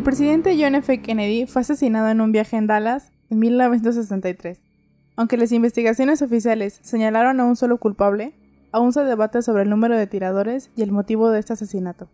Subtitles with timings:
[0.00, 1.02] El presidente John F.
[1.02, 4.62] Kennedy fue asesinado en un viaje en Dallas en 1963.
[5.14, 8.32] Aunque las investigaciones oficiales señalaron a un solo culpable,
[8.72, 12.08] aún se debate sobre el número de tiradores y el motivo de este asesinato.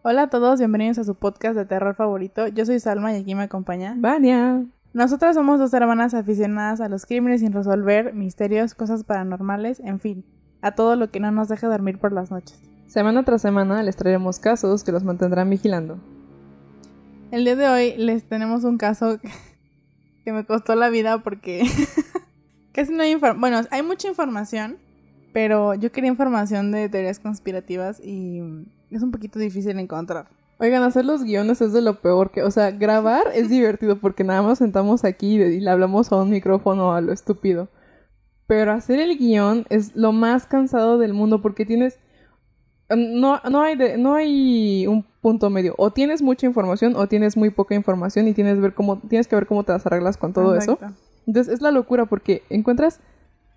[0.00, 2.48] Hola a todos, bienvenidos a su podcast de terror favorito.
[2.48, 4.64] Yo soy Salma y aquí me acompaña Vania.
[4.94, 10.24] Nosotras somos dos hermanas aficionadas a los crímenes sin resolver, misterios, cosas paranormales, en fin,
[10.62, 12.58] a todo lo que no nos deja dormir por las noches.
[12.86, 15.98] Semana tras semana les traeremos casos que los mantendrán vigilando.
[17.32, 19.18] El día de hoy les tenemos un caso
[20.24, 21.64] que me costó la vida porque
[22.72, 23.40] casi no hay información.
[23.40, 24.78] Bueno, hay mucha información,
[25.32, 28.40] pero yo quería información de teorías conspirativas y
[28.90, 30.28] es un poquito difícil encontrar.
[30.58, 34.22] Oigan, hacer los guiones es de lo peor que, o sea, grabar es divertido porque
[34.22, 37.68] nada más sentamos aquí y le hablamos a un micrófono a lo estúpido.
[38.46, 41.98] Pero hacer el guion es lo más cansado del mundo porque tienes
[42.88, 45.74] no, no, hay no hay un punto medio.
[45.78, 49.34] O tienes mucha información o tienes muy poca información y tienes, ver cómo, tienes que
[49.34, 50.78] ver cómo te las arreglas con todo eso.
[51.26, 53.00] Entonces es la locura porque encuentras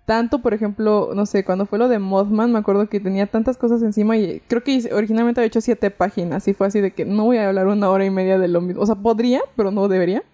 [0.04, 3.56] tanto, por ejemplo, no sé, cuando fue lo de Mothman, me acuerdo que tenía tantas
[3.56, 7.04] cosas encima y creo que originalmente había hecho siete páginas y fue así de que
[7.04, 8.82] no voy a hablar una hora y media de lo mismo.
[8.82, 10.24] O sea, podría, pero no debería.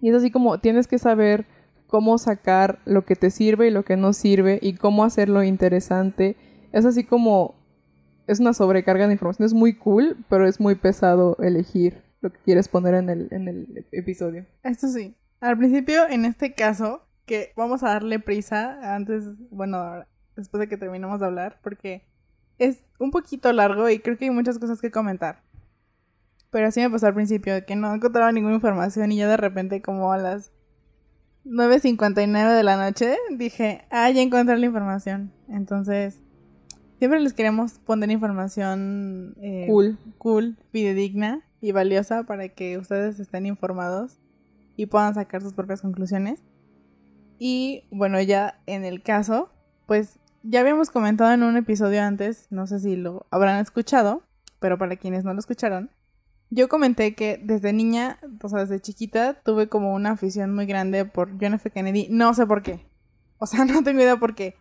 [0.00, 1.44] Y es así como tienes que saber
[1.86, 6.36] cómo sacar lo que te sirve y lo que no sirve y cómo hacerlo interesante
[6.72, 7.56] es así como
[8.26, 9.46] es una sobrecarga de información.
[9.46, 13.48] Es muy cool, pero es muy pesado elegir lo que quieres poner en el, en
[13.48, 14.46] el episodio.
[14.62, 15.14] Esto sí.
[15.40, 20.04] Al principio, en este caso, que vamos a darle prisa antes, bueno,
[20.36, 22.02] después de que terminemos de hablar, porque
[22.58, 25.42] es un poquito largo y creo que hay muchas cosas que comentar.
[26.50, 29.82] Pero así me pasó al principio, que no encontraba ninguna información y ya de repente
[29.82, 30.50] como a las
[31.44, 35.32] 9.59 de la noche dije, ah, ya encontré la información.
[35.48, 36.22] Entonces,
[36.98, 39.98] Siempre les queremos poner información eh, cool.
[40.18, 44.18] cool, fidedigna y valiosa para que ustedes estén informados
[44.76, 46.42] y puedan sacar sus propias conclusiones.
[47.38, 49.50] Y bueno, ya en el caso,
[49.86, 54.22] pues ya habíamos comentado en un episodio antes, no sé si lo habrán escuchado,
[54.58, 55.90] pero para quienes no lo escucharon,
[56.50, 61.04] yo comenté que desde niña, o sea, desde chiquita, tuve como una afición muy grande
[61.04, 61.70] por John F.
[61.70, 62.08] Kennedy.
[62.10, 62.86] No sé por qué.
[63.38, 64.56] O sea, no tengo idea por qué.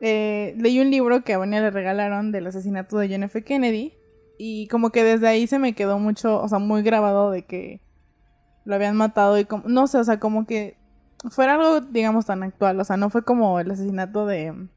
[0.00, 3.44] Eh, leí un libro que a Vania le regalaron del asesinato de John F.
[3.44, 3.94] Kennedy.
[4.38, 7.82] Y como que desde ahí se me quedó mucho, o sea, muy grabado de que
[8.64, 10.78] lo habían matado y como, no sé, o sea, como que
[11.30, 12.80] fuera algo, digamos, tan actual.
[12.80, 14.68] O sea, no fue como el asesinato de...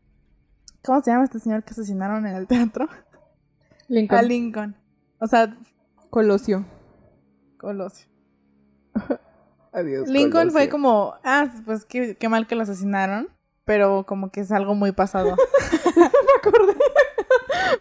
[0.83, 2.89] ¿Cómo se llama este señor que asesinaron en el teatro?
[3.87, 4.19] Lincoln.
[4.19, 4.75] A Lincoln.
[5.19, 5.57] O sea...
[6.09, 6.65] Colosio.
[7.57, 8.07] Colosio.
[9.71, 10.09] Adiós.
[10.09, 13.29] Lincoln fue como, ah, pues qué, qué mal que lo asesinaron
[13.65, 15.35] pero como que es algo muy pasado.
[15.95, 16.75] me acordé,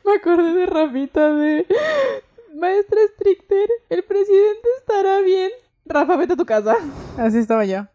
[0.04, 1.66] me acordé de Rafita de
[2.54, 5.50] Maestra Stricter, el presidente estará bien.
[5.84, 6.76] Rafa, vete a tu casa.
[7.18, 7.86] Así estaba yo.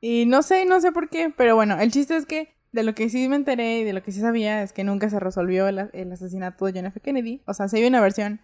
[0.00, 2.94] Y no sé, no sé por qué, pero bueno, el chiste es que de lo
[2.94, 5.66] que sí me enteré y de lo que sí sabía es que nunca se resolvió
[5.68, 7.00] el, asesinato de John F.
[7.00, 7.42] Kennedy.
[7.46, 8.40] O sea, sí hay una versión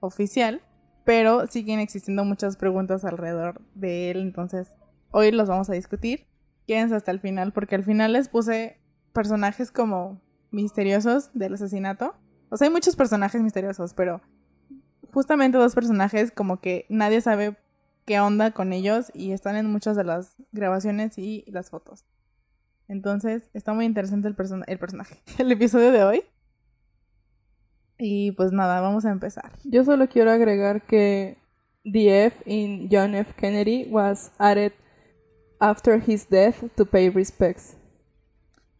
[0.00, 0.62] oficial,
[1.04, 4.74] pero siguen existiendo muchas preguntas alrededor de él, entonces
[5.12, 6.26] hoy los vamos a discutir
[6.66, 8.80] quédense hasta el final, porque al final les puse
[9.12, 12.14] personajes como misteriosos del asesinato.
[12.50, 14.20] O sea, hay muchos personajes misteriosos, pero
[15.12, 17.56] justamente dos personajes como que nadie sabe
[18.04, 22.04] qué onda con ellos y están en muchas de las grabaciones y las fotos.
[22.88, 26.24] Entonces, está muy interesante el, el personaje, el episodio de hoy.
[27.98, 29.52] Y pues nada, vamos a empezar.
[29.64, 31.38] Yo solo quiero agregar que
[31.90, 33.32] the F in John F.
[33.36, 34.72] Kennedy was added
[35.60, 37.76] after his death to pay respects.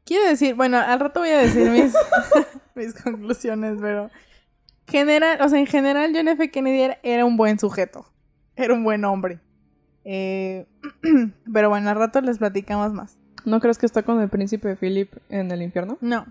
[0.04, 1.92] Quiero decir, bueno, al rato voy a decir mis,
[2.74, 4.10] mis conclusiones, pero
[4.86, 6.50] general, o sea, en general John F.
[6.50, 8.06] Kennedy era, un buen sujeto,
[8.54, 9.40] era un buen hombre.
[10.04, 10.66] Eh,
[11.52, 13.18] pero bueno, al rato les platicamos más.
[13.44, 15.98] ¿No crees que está con el príncipe Philip en el infierno?
[16.00, 16.26] No,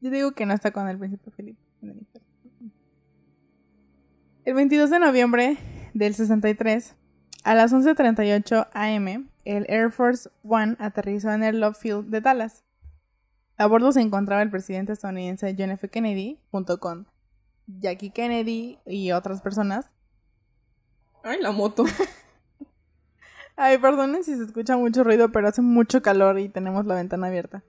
[0.00, 2.28] yo digo que no está con el príncipe Philip en el infierno.
[4.44, 5.58] El 22 de noviembre
[5.92, 6.94] del 63,
[7.44, 12.64] a las 11.38 am, el Air Force One aterrizó en el Love Field de Dallas.
[13.56, 15.88] A bordo se encontraba el presidente estadounidense John F.
[15.88, 17.08] Kennedy, junto con
[17.66, 19.90] Jackie Kennedy y otras personas.
[21.24, 21.84] Ay, la moto.
[23.56, 27.28] Ay, perdonen si se escucha mucho ruido, pero hace mucho calor y tenemos la ventana
[27.28, 27.64] abierta.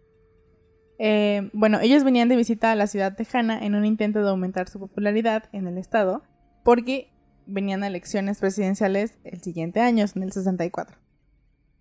[0.99, 4.67] Eh, bueno, ellos venían de visita a la ciudad tejana en un intento de aumentar
[4.67, 6.23] su popularidad en el estado,
[6.63, 7.09] porque
[7.45, 10.97] venían elecciones presidenciales el siguiente año, en el 64.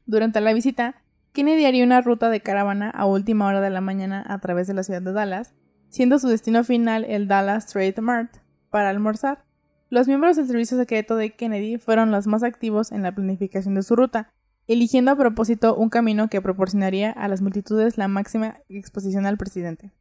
[0.09, 0.95] Durante la visita,
[1.35, 4.73] Kennedy haría una ruta de caravana a última hora de la mañana a través de
[4.73, 5.53] la ciudad de Dallas,
[5.91, 8.39] siendo su destino final el Dallas Trade Mart,
[8.71, 9.45] para almorzar.
[9.91, 13.83] Los miembros del servicio secreto de Kennedy fueron los más activos en la planificación de
[13.83, 14.33] su ruta,
[14.67, 19.93] eligiendo a propósito un camino que proporcionaría a las multitudes la máxima exposición al presidente.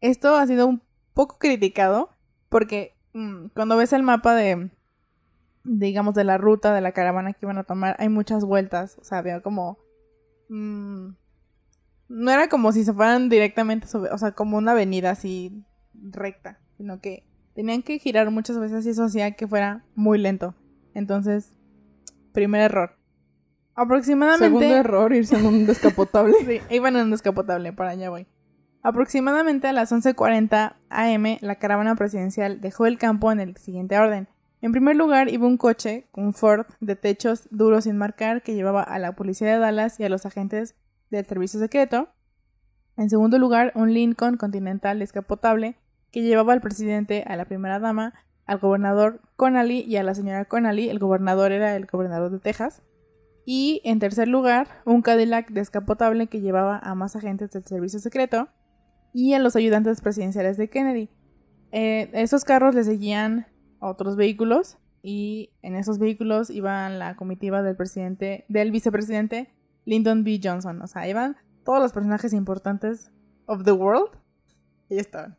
[0.00, 0.82] Esto ha sido un
[1.12, 2.08] poco criticado
[2.48, 4.70] porque mm, cuando ves el mapa de,
[5.66, 9.04] digamos, de la ruta de la caravana que iban a tomar, hay muchas vueltas, o
[9.04, 9.78] sea, veo como...
[10.48, 11.08] Mm,
[12.08, 16.60] no era como si se fueran directamente sobre, o sea, como una avenida así recta,
[16.76, 17.24] sino que
[17.54, 20.54] tenían que girar muchas veces y eso hacía que fuera muy lento.
[20.94, 21.52] Entonces,
[22.32, 22.96] primer error.
[23.74, 24.46] Aproximadamente.
[24.46, 26.34] Segundo error, irse en un descapotable.
[26.46, 28.26] sí, iban en un descapotable, para allá voy.
[28.82, 34.28] Aproximadamente a las 11.40 am, la caravana presidencial dejó el campo en el siguiente orden.
[34.66, 38.82] En primer lugar iba un coche, un Ford, de techos duros sin marcar, que llevaba
[38.82, 40.74] a la policía de Dallas y a los agentes
[41.08, 42.08] del servicio secreto.
[42.96, 45.76] En segundo lugar, un Lincoln Continental descapotable,
[46.10, 48.14] que llevaba al presidente, a la primera dama,
[48.44, 50.88] al gobernador Connally y a la señora Connally.
[50.88, 52.82] El gobernador era el gobernador de Texas.
[53.44, 58.48] Y en tercer lugar, un Cadillac descapotable que llevaba a más agentes del servicio secreto
[59.12, 61.08] y a los ayudantes presidenciales de Kennedy.
[61.70, 63.46] Eh, esos carros le seguían
[63.80, 70.40] otros vehículos y en esos vehículos iban la comitiva del presidente, del vicepresidente Lyndon B.
[70.42, 70.82] Johnson.
[70.82, 73.10] O sea, iban todos los personajes importantes
[73.46, 74.10] of the world.
[74.88, 75.36] Y estaban.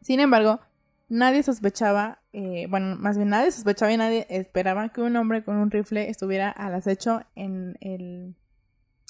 [0.00, 0.60] Sin embargo,
[1.08, 5.56] nadie sospechaba, eh, bueno, más bien nadie sospechaba y nadie esperaba que un hombre con
[5.56, 8.36] un rifle estuviera al acecho en, el,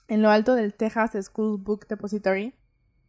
[0.08, 2.54] en lo alto del Texas School Book Depository.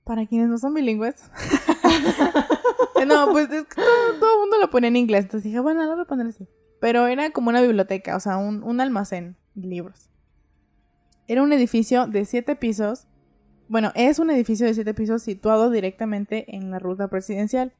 [0.04, 1.32] Para quienes no son bilingües.
[3.08, 3.82] no, pues es que
[4.20, 5.26] todo, el mundo lo pone en inglés.
[5.26, 6.48] Entonces dije, bueno, lo voy a poner así.
[6.80, 10.10] Pero era como una biblioteca, o sea, un, un almacén de libros.
[11.28, 13.08] Era un edificio de siete pisos.
[13.68, 17.74] Bueno, es un edificio de siete pisos situado directamente en la ruta presidencial.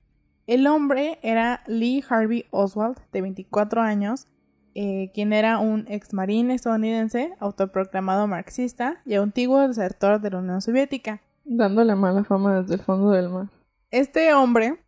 [0.48, 4.28] El hombre era Lee Harvey Oswald, de 24 años,
[4.76, 10.62] eh, quien era un ex marín estadounidense, autoproclamado marxista y antiguo desertor de la Unión
[10.62, 11.22] Soviética.
[11.46, 13.48] Dándole mala fama desde el fondo del mar.
[13.90, 14.84] Este hombre,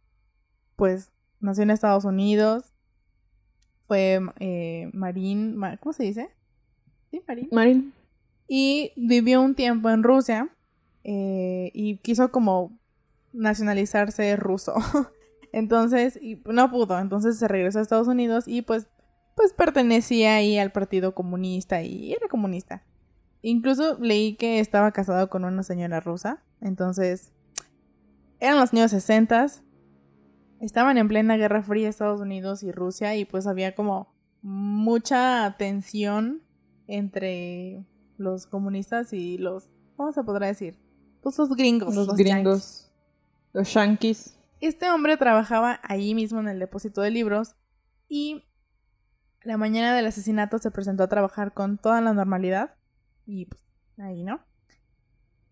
[0.78, 2.74] pues, nació en Estados Unidos,
[3.88, 6.30] fue eh, marín, ¿cómo se dice?
[7.12, 7.50] Sí, marín.
[7.52, 7.94] Marín.
[8.48, 10.50] Y vivió un tiempo en Rusia
[11.04, 12.78] eh, y quiso como
[13.34, 14.76] nacionalizarse ruso.
[15.52, 18.88] Entonces, y no pudo, entonces se regresó a Estados Unidos y pues,
[19.36, 22.84] pues pertenecía ahí al Partido Comunista y era comunista.
[23.42, 27.32] Incluso leí que estaba casado con una señora rusa, entonces
[28.40, 29.48] eran los años 60,
[30.60, 36.42] estaban en plena Guerra Fría Estados Unidos y Rusia y pues había como mucha tensión
[36.88, 37.86] entre
[38.18, 40.80] los comunistas y los, ¿cómo se podrá decir?
[41.22, 41.96] Pues los gringos.
[41.96, 42.92] Los, gringos.
[43.54, 44.40] Los yankees.
[44.60, 47.56] Este hombre trabajaba allí mismo en el depósito de libros
[48.08, 48.46] y
[49.44, 52.76] la mañana del asesinato se presentó a trabajar con toda la normalidad
[53.26, 53.62] y pues
[53.98, 54.42] ahí, ¿no?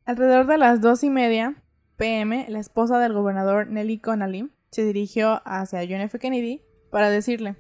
[0.06, 1.62] Alrededor de las dos y media
[1.98, 6.20] pm, la esposa del gobernador Nelly Connally se dirigió hacia John F.
[6.20, 7.56] Kennedy para decirle,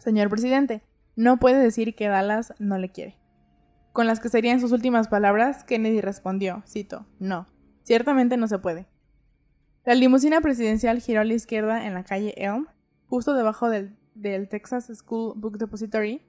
[0.00, 0.82] Señor presidente,
[1.14, 3.16] no puede decir que Dallas no le quiere.
[3.92, 7.46] Con las que serían sus últimas palabras, Kennedy respondió, cito, no,
[7.84, 8.88] ciertamente no se puede.
[9.84, 12.66] La limusina presidencial giró a la izquierda en la calle Elm,
[13.06, 13.96] justo debajo del,
[14.48, 16.26] Texas School Book Depository,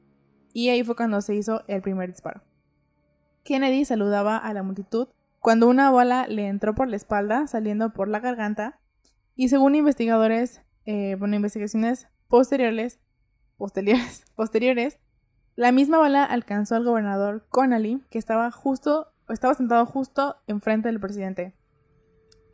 [0.53, 2.43] y ahí fue cuando se hizo el primer disparo.
[3.43, 5.07] Kennedy saludaba a la multitud
[5.39, 8.79] cuando una bala le entró por la espalda, saliendo por la garganta,
[9.39, 12.99] y según investigadores, eh, bueno, investigaciones posteriores,
[13.55, 14.99] posteriores, posteriores,
[15.55, 20.99] la misma bala alcanzó al gobernador Connally, que estaba justo, estaba sentado justo enfrente del
[20.99, 21.55] presidente.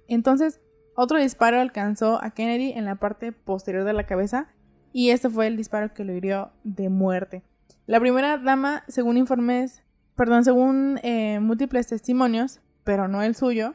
[0.07, 0.61] Entonces,
[0.95, 4.53] otro disparo alcanzó a Kennedy en la parte posterior de la cabeza
[4.93, 7.41] y este fue el disparo que lo hirió de muerte.
[7.87, 9.81] La primera dama, según informes,
[10.15, 13.73] perdón, según eh, múltiples testimonios, pero no el suyo,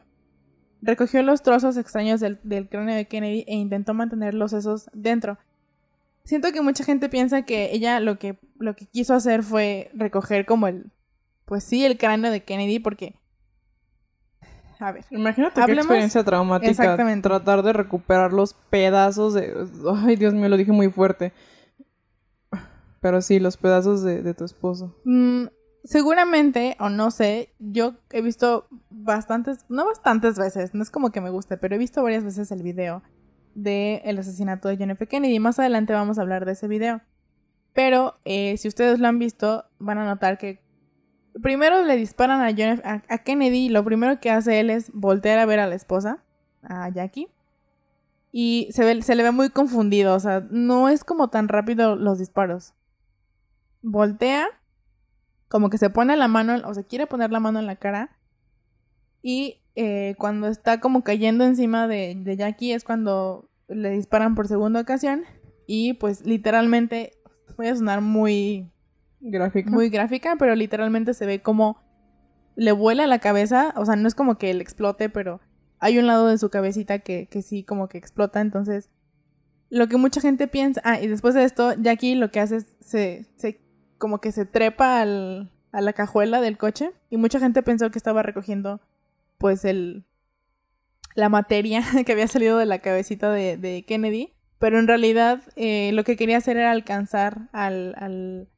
[0.83, 5.39] recogió los trozos extraños del, cráneo de Kennedy e intentó mantener los sesos dentro.
[6.25, 10.47] Siento que mucha gente piensa que ella lo que, lo que quiso hacer fue recoger
[10.47, 10.91] como el,
[11.45, 13.15] pues sí, el cráneo de Kennedy porque
[14.81, 15.05] a ver.
[15.11, 16.71] Imagínate qué experiencia traumática.
[16.71, 17.29] Exactamente.
[17.29, 19.69] Tratar de recuperar los pedazos de.
[19.95, 21.33] Ay, Dios mío, lo dije muy fuerte.
[23.01, 24.95] Pero sí, los pedazos de, tu esposo.
[25.05, 25.45] Mm,
[25.85, 31.21] seguramente, o no sé, yo he visto bastantes, no bastantes veces, no es como que
[31.21, 33.03] me guste, pero he visto varias veces el video
[33.55, 35.07] del el asesinato de John F.
[35.07, 35.39] Kennedy.
[35.39, 37.01] Más adelante vamos a hablar de ese video.
[37.73, 40.63] Pero eh, si ustedes lo han visto, van a notar que
[41.43, 45.39] primero le disparan a, John a, Kennedy y lo primero que hace él es voltear
[45.39, 46.25] a ver a la esposa,
[46.63, 47.29] a Jackie.
[48.33, 52.19] Y se, se le ve muy confundido, o sea, no es como tan rápido los
[52.19, 52.75] disparos.
[53.83, 54.47] Voltea,
[55.51, 58.17] como que se pone la mano, o se quiere poner la mano en la cara.
[59.21, 64.47] Y eh, cuando está como cayendo encima de, de Jackie es cuando le disparan por
[64.47, 65.25] segunda ocasión.
[65.67, 67.13] Y pues literalmente,
[67.57, 68.71] voy a sonar muy
[69.21, 69.71] Gráfica.
[69.71, 71.83] muy gráfica, pero literalmente se ve como
[72.55, 75.41] le vuela la cabeza, o sea, no es como que él explote, pero
[75.81, 78.89] hay un lado de su cabecita que, que sí como que explota, entonces
[79.69, 82.77] lo que mucha gente piensa, ah, y después de esto, Jackie lo que hace es
[82.81, 83.61] se, se
[84.01, 87.99] como que se trepa al, a la cajuela del coche y mucha gente pensó que
[87.99, 88.81] estaba recogiendo
[89.39, 90.05] pues el
[91.15, 95.93] la materia que había salido de la cabecita de, de Kennedy, pero en realidad eh,
[95.93, 98.49] lo que quería hacer era alcanzar al, al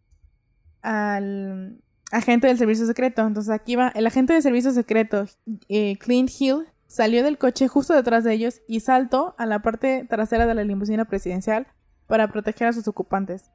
[0.83, 1.81] al
[2.11, 3.27] agente del servicio secreto.
[3.27, 5.25] Entonces aquí va, el agente del servicio secreto,
[5.69, 10.07] eh, Clint Hill, salió del coche justo detrás de ellos y saltó a la parte
[10.09, 11.67] trasera de la limusina presidencial
[12.07, 13.51] para proteger a sus ocupantes.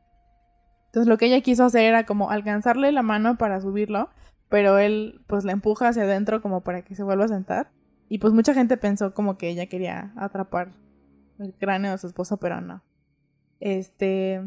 [0.97, 4.09] Entonces lo que ella quiso hacer era como alcanzarle la mano para subirlo,
[4.49, 7.69] pero él pues la empuja hacia adentro como para que se vuelva a sentar.
[8.09, 10.71] Y pues mucha gente pensó como que ella quería atrapar
[11.37, 12.81] el cráneo de su esposo, pero no.
[13.59, 14.41] Este,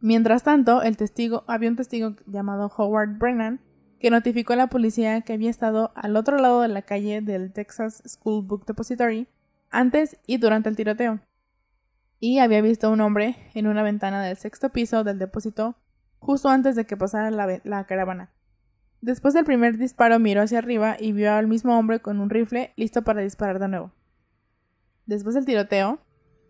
[0.00, 3.60] Mientras tanto, el testigo, había un testigo llamado Howard Brennan
[4.00, 7.52] que notificó a la policía que había estado al otro lado de la calle del
[7.52, 9.28] Texas School Book Depository
[9.70, 11.20] antes y durante el tiroteo.
[12.26, 15.76] Y había visto a un hombre en una ventana del sexto piso del depósito
[16.18, 18.32] justo antes de que pasara la, la caravana.
[19.02, 22.72] Después del primer disparo miró hacia arriba y vio al mismo hombre con un rifle
[22.76, 23.92] listo para disparar de nuevo.
[25.04, 25.98] Después del tiroteo,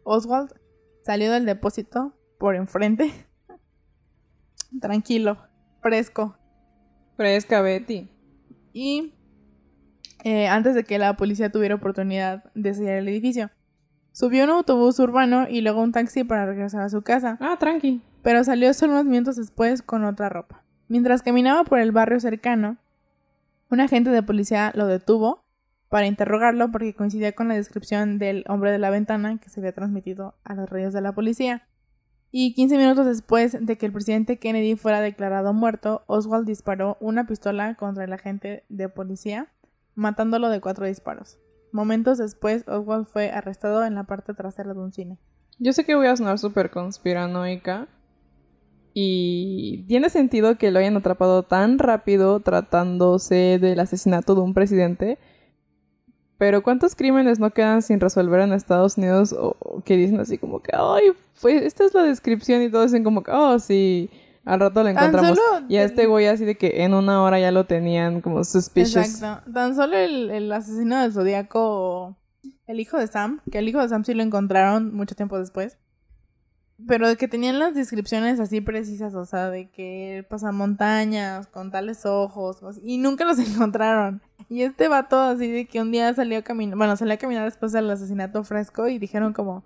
[0.04, 0.52] Oswald
[1.02, 3.10] salió del depósito por enfrente
[4.80, 5.38] tranquilo,
[5.82, 6.38] fresco.
[7.16, 8.08] Fresca, Betty.
[8.72, 9.12] Y
[10.22, 13.50] eh, antes de que la policía tuviera oportunidad de sellar el edificio,
[14.14, 17.36] subió un autobús urbano y luego un taxi para regresar a su casa.
[17.40, 18.00] Ah, tranqui.
[18.22, 20.62] Pero salió solo unos minutos después con otra ropa.
[20.88, 22.78] Mientras caminaba por el barrio cercano,
[23.70, 25.44] un agente de policía lo detuvo
[25.88, 29.72] para interrogarlo porque coincidía con la descripción del hombre de la ventana que se había
[29.72, 31.66] transmitido a los radios de la policía.
[32.30, 37.26] Y 15 minutos después de que el presidente Kennedy fuera declarado muerto, Oswald disparó una
[37.26, 39.48] pistola contra el agente de policía,
[39.94, 41.38] matándolo de cuatro disparos.
[41.74, 45.18] Momentos después, Oswald fue arrestado en la parte trasera de un cine.
[45.58, 47.88] Yo sé que voy a sonar súper conspiranoica.
[48.92, 55.18] Y tiene sentido que lo hayan atrapado tan rápido tratándose del asesinato de un presidente.
[56.38, 60.62] Pero ¿cuántos crímenes no quedan sin resolver en Estados Unidos o, que dicen así como
[60.62, 61.06] que, ay,
[61.42, 64.10] pues esta es la descripción y todos dicen como que, oh, sí,
[64.44, 65.38] al rato lo encontramos.
[65.68, 69.06] Y a este güey así de que en una hora ya lo tenían como suspicious.
[69.06, 69.50] Exacto.
[69.52, 72.16] Tan solo el, el asesino del zodiaco,
[72.66, 75.78] el hijo de Sam, que el hijo de Sam sí lo encontraron mucho tiempo después.
[76.86, 81.70] Pero de que tenían las descripciones así precisas, o sea, de que pasa montañas con
[81.70, 84.20] tales ojos, y nunca los encontraron.
[84.48, 87.44] Y este vato así de que un día salió a caminar, bueno, salió a caminar
[87.44, 89.64] después del asesinato fresco y dijeron como,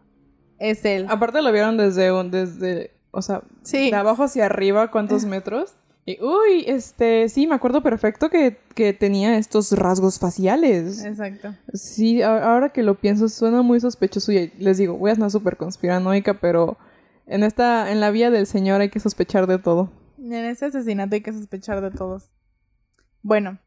[0.58, 1.06] es él.
[1.08, 3.90] Aparte lo vieron desde un, desde, o sea, Sí.
[3.90, 5.74] de abajo hacia arriba, ¿cuántos metros?
[6.06, 11.04] Y, uy, este, sí, me acuerdo perfecto que, que tenía estos rasgos faciales.
[11.04, 11.54] Exacto.
[11.74, 15.30] Sí, a- ahora que lo pienso, suena muy sospechoso y les digo, voy a sonar
[15.30, 16.78] súper conspiranoica, pero
[17.26, 19.90] en esta, en la vía del señor hay que sospechar de todo.
[20.18, 22.30] En este asesinato hay que sospechar de todos.
[23.22, 23.58] Bueno,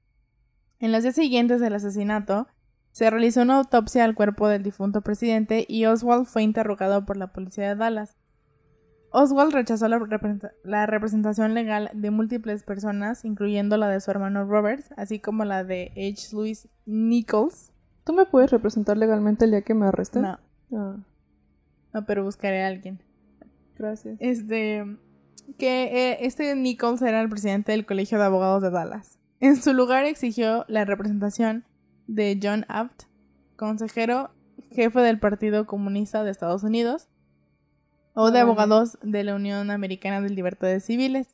[0.79, 2.47] en los días siguientes del asesinato,
[2.91, 7.27] se realizó una autopsia al cuerpo del difunto presidente y Oswald fue interrogado por la
[7.31, 8.15] policía de Dallas.
[9.11, 14.45] Oswald rechazó la, representa- la representación legal de múltiples personas, incluyendo la de su hermano
[14.45, 16.33] Robert, así como la de H.
[16.35, 17.71] Louis Nichols.
[18.03, 20.23] ¿Tú me puedes representar legalmente el día que me arresten?
[20.23, 20.39] No,
[20.73, 20.95] Ah,
[21.93, 23.01] no, pero buscaré a alguien.
[23.77, 24.15] gracias.
[24.19, 24.85] Este,
[25.57, 29.19] que eh, este Nichols era el presidente del Colegio de Abogados de Dallas.
[29.41, 31.65] En su lugar exigió la representación
[32.07, 33.03] de John Abt,
[33.57, 34.31] consejero
[34.71, 37.09] jefe del Partido Comunista de Estados Unidos,
[38.13, 41.27] o de abogados de la Unión Americana de Libertades Civiles.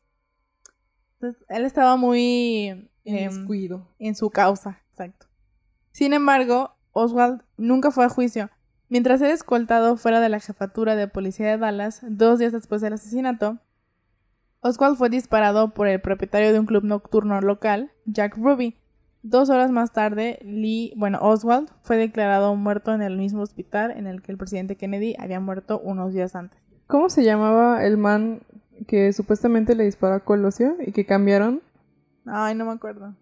[1.13, 3.87] Entonces, él estaba muy Inmiscuido.
[3.99, 5.27] en su causa, exacto.
[5.91, 8.49] Sin embargo, Oswald nunca fue a juicio.
[8.89, 12.93] Mientras era escoltado fuera de la jefatura de policía de Dallas, dos días después del
[12.93, 13.59] asesinato,
[14.61, 18.77] Oswald fue disparado por el propietario de un club nocturno local, Jack Ruby.
[19.23, 24.07] Dos horas más tarde, Lee, bueno, Oswald fue declarado muerto en el mismo hospital en
[24.07, 26.61] el que el presidente Kennedy había muerto unos días antes.
[26.87, 28.41] ¿Cómo se llamaba el man
[28.87, 31.61] que supuestamente le disparó a Colosio y que cambiaron?
[32.25, 33.13] Ay, no me acuerdo.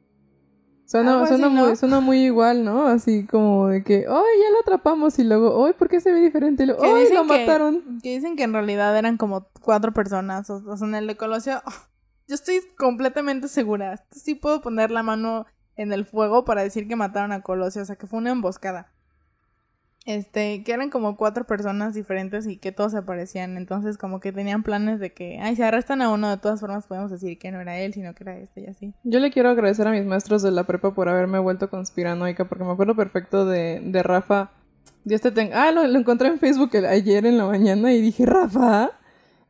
[0.85, 1.65] Suena, Algo suena, así, ¿no?
[1.65, 2.85] muy, suena muy igual, ¿no?
[2.85, 5.17] Así como de que, ¡ay, ya lo atrapamos!
[5.17, 6.61] Y luego, ¡ay, por qué se ve diferente!
[6.63, 7.99] Y luego, ¡ay, lo que- mataron!
[8.03, 10.47] Que dicen que en realidad eran como cuatro personas.
[10.51, 11.59] O, o sea, en el de Colosio.
[11.65, 11.71] oh,
[12.27, 14.05] yo estoy completamente segura.
[14.11, 17.81] Sí puedo poner la mano en el fuego para decir que mataron a Colosio.
[17.81, 18.91] O sea, que fue una emboscada.
[20.05, 23.57] Este, que eran como cuatro personas diferentes y que todos se parecían.
[23.57, 26.85] Entonces, como que tenían planes de que, ay, si arrestan a uno, de todas formas
[26.85, 28.93] podemos decir que no era él, sino que era este y así.
[29.03, 32.63] Yo le quiero agradecer a mis maestros de la prepa por haberme vuelto conspiranoica, porque
[32.63, 34.51] me acuerdo perfecto de, de Rafa.
[35.03, 35.63] Dios te tenga.
[35.67, 38.91] Ah, lo, lo encontré en Facebook ayer en la mañana y dije, Rafa.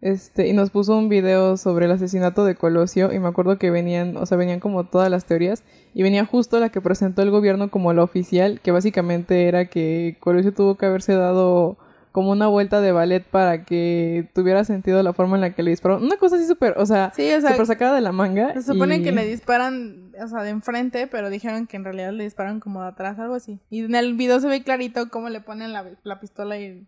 [0.05, 3.71] Este, y nos puso un video sobre el asesinato de Colosio y me acuerdo que
[3.71, 5.63] venían, o sea, venían como todas las teorías
[5.95, 10.15] y venía justo la que presentó el gobierno como la oficial, que básicamente era que
[10.19, 11.77] Colosio tuvo que haberse dado
[12.11, 15.71] como una vuelta de ballet para que tuviera sentido la forma en la que le
[15.71, 16.03] dispararon.
[16.03, 18.53] Una cosa así súper, o sea, Sí, o sea, súper sacada de la manga.
[18.53, 22.11] se supone y- que le disparan, o sea, de enfrente, pero dijeron que en realidad
[22.13, 23.59] le disparan como de atrás, algo así.
[23.71, 26.85] Y en el video se ve clarito cómo le ponen la, la pistola y...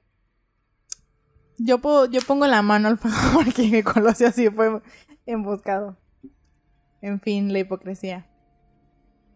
[1.57, 4.81] Yo, puedo, yo pongo la mano al fuego porque Colosio así fue
[5.25, 5.97] emboscado.
[7.01, 8.27] En fin, la hipocresía.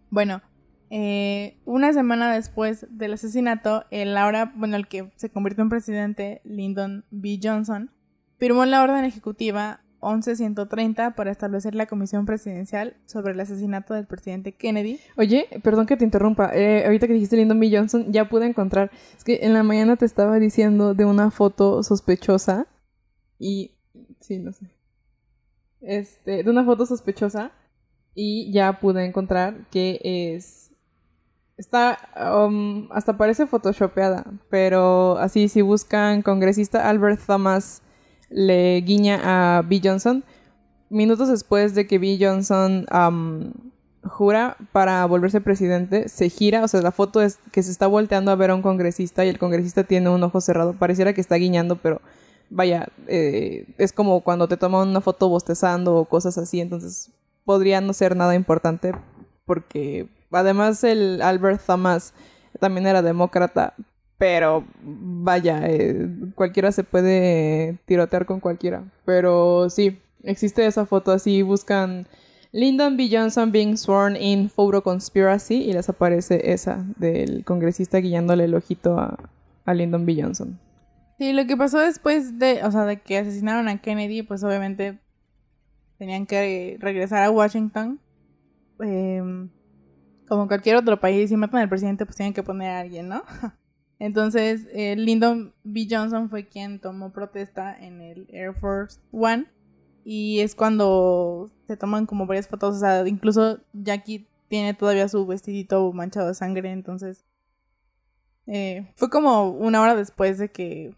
[0.09, 0.41] Bueno,
[0.89, 6.41] eh, una semana después del asesinato, el ahora, bueno, el que se convirtió en presidente,
[6.43, 7.39] Lyndon B.
[7.41, 7.91] Johnson,
[8.37, 14.51] firmó la orden ejecutiva 11130 para establecer la comisión presidencial sobre el asesinato del presidente
[14.51, 15.00] Kennedy.
[15.15, 16.51] Oye, perdón que te interrumpa.
[16.53, 17.70] Eh, ahorita que dijiste Lyndon B.
[17.72, 18.91] Johnson, ya pude encontrar.
[19.15, 22.67] Es que en la mañana te estaba diciendo de una foto sospechosa.
[23.39, 23.77] Y.
[24.20, 24.72] Sí, no sé.
[25.81, 27.51] Este, de una foto sospechosa.
[28.13, 30.72] Y ya pude encontrar que es.
[31.58, 31.98] Está.
[32.46, 34.25] um, hasta parece photoshopeada.
[34.49, 37.84] Pero así, si buscan congresista Albert Thomas
[38.32, 39.82] le guiña a B.
[39.84, 40.24] Johnson.
[40.89, 42.17] Minutos después de que B.
[42.20, 42.86] Johnson
[44.04, 48.32] jura para volverse presidente, se gira, o sea, la foto es que se está volteando
[48.32, 50.74] a ver a un congresista y el congresista tiene un ojo cerrado.
[50.74, 52.02] Pareciera que está guiñando, pero
[52.50, 57.12] vaya, eh, es como cuando te toman una foto bostezando o cosas así, entonces
[57.46, 58.94] podría no ser nada importante
[59.46, 62.13] porque además el Albert Thomas
[62.60, 63.74] también era demócrata,
[64.21, 68.84] pero vaya, eh, cualquiera se puede tirotear con cualquiera.
[69.03, 72.05] Pero sí, existe esa foto así, buscan
[72.51, 73.10] Lyndon B.
[73.12, 78.99] Johnson being sworn in photo conspiracy y les aparece esa del congresista guiándole el ojito
[78.99, 79.17] a,
[79.65, 80.21] a Lyndon B.
[80.21, 80.60] Johnson.
[81.17, 84.99] Sí, lo que pasó después de, o sea, de que asesinaron a Kennedy, pues obviamente
[85.97, 87.99] tenían que regresar a Washington.
[88.81, 89.49] Em,
[90.27, 93.23] como cualquier otro país, si matan al presidente, pues tienen que poner a alguien, ¿no?
[94.03, 95.85] Entonces, eh, Lyndon B.
[95.87, 99.45] Johnson fue quien tomó protesta en el Air Force One.
[100.03, 102.77] Y es cuando se toman como varias fotos.
[102.77, 106.71] O sea, incluso Jackie tiene todavía su vestidito manchado de sangre.
[106.71, 107.25] Entonces,
[108.47, 110.95] eh, fue como una hora después de que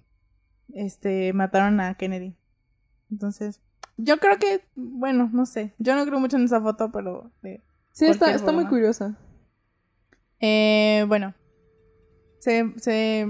[0.73, 2.37] este mataron a Kennedy.
[3.11, 3.59] Entonces,
[3.97, 5.73] yo creo que, bueno, no sé.
[5.77, 7.61] Yo no creo mucho en esa foto, pero eh,
[7.91, 9.17] Sí, está, está muy curiosa.
[10.39, 11.33] Eh, bueno,
[12.43, 13.25] se, se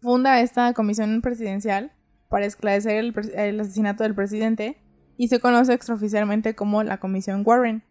[0.00, 1.92] funda esta comisión presidencial
[2.28, 4.78] para esclarecer el, asesinato del presidente
[5.16, 7.82] y se conoce extraoficialmente como la Comisión Warren.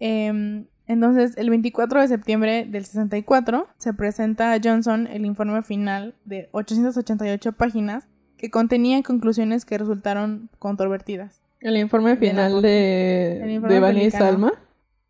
[0.00, 6.14] Em, entonces, el 24 de septiembre del 64 se presenta a Johnson el informe final
[6.24, 11.42] de 888 páginas que contenía conclusiones que resultaron controvertidas.
[11.60, 14.10] El informe De final de, informe de.
[14.10, 14.52] Salma.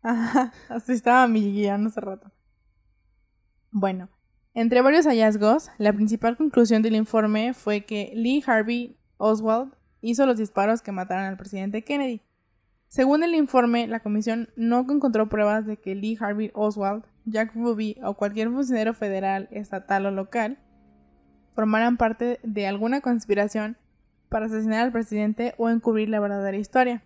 [0.03, 2.31] Ajá, así estaba mi guion hace rato.
[3.71, 4.09] Bueno,
[4.55, 10.37] entre varios hallazgos, la principal conclusión del informe fue que Lee Harvey Oswald hizo los
[10.37, 12.21] disparos que mataron al presidente Kennedy.
[12.87, 17.97] Según el informe, la comisión no encontró pruebas de que Lee Harvey Oswald, Jack Ruby
[18.01, 20.57] o cualquier funcionario federal, estatal o local
[21.53, 23.77] formaran parte de alguna conspiración
[24.29, 27.03] para asesinar al presidente o encubrir la verdadera historia.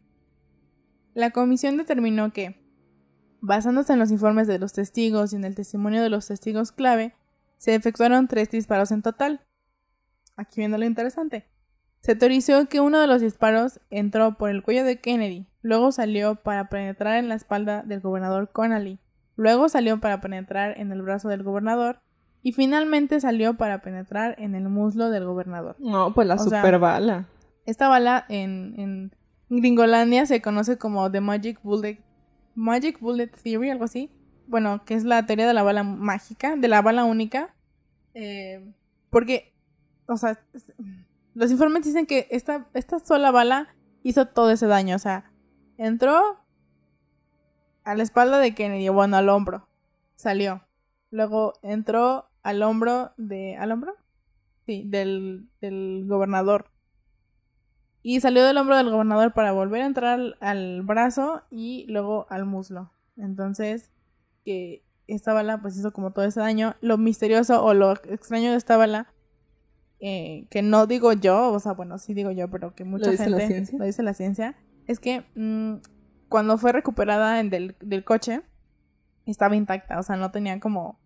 [1.16, 2.60] La comisión determinó que,
[3.42, 7.16] basándose en los informes de los testigos y en el testimonio de los testigos clave,
[7.60, 9.42] se efectuaron tres disparos en total.
[10.36, 11.46] Aquí viene lo interesante.
[12.00, 16.36] Se teorizó que uno de los disparos entró por el cuello de Kennedy, luego salió
[16.36, 19.00] para penetrar en la espalda del gobernador Connally,
[19.36, 22.00] luego salió para penetrar en el brazo del gobernador
[22.42, 25.76] y finalmente salió para penetrar en el muslo del gobernador.
[25.80, 27.28] No, pues la O sea, super bala.
[27.66, 29.12] Esta bala en, en
[29.50, 32.00] Gringolandia se conoce como The Magic Bullet,
[32.56, 34.10] Magic Bullet Theory, algo así.
[34.50, 37.54] Bueno, que es la teoría de la bala mágica, de la bala única.
[38.16, 38.74] Eh,
[39.12, 39.54] porque,
[40.08, 40.40] o sea,
[41.36, 44.96] los informes dicen que esta, esta sola bala hizo todo ese daño.
[44.96, 45.32] O sea,
[45.78, 46.44] entró
[47.84, 49.70] a la espalda de Kennedy, bueno, al hombro.
[50.16, 50.64] Salió.
[51.12, 53.56] Luego entró al hombro de...
[53.56, 53.98] ¿Al hombro?
[54.66, 56.72] Sí, del, del gobernador.
[58.02, 62.26] Y salió del hombro del gobernador para volver a entrar al, al brazo y luego
[62.32, 62.92] al muslo.
[63.16, 63.92] Entonces,
[64.50, 66.76] que esta bala pues hizo como todo ese daño.
[66.82, 69.14] Lo misterioso o lo extraño de esta bala,
[70.00, 73.12] eh, que no digo yo, o sea, bueno, sí digo yo, pero que mucha ¿Lo
[73.12, 73.78] dice la gente ciencia?
[73.78, 74.56] lo dice la ciencia,
[74.88, 75.82] es que mm,
[76.30, 78.42] cuando fue recuperada en del, del coche,
[79.28, 81.00] estaba intacta, o sea, no tenía como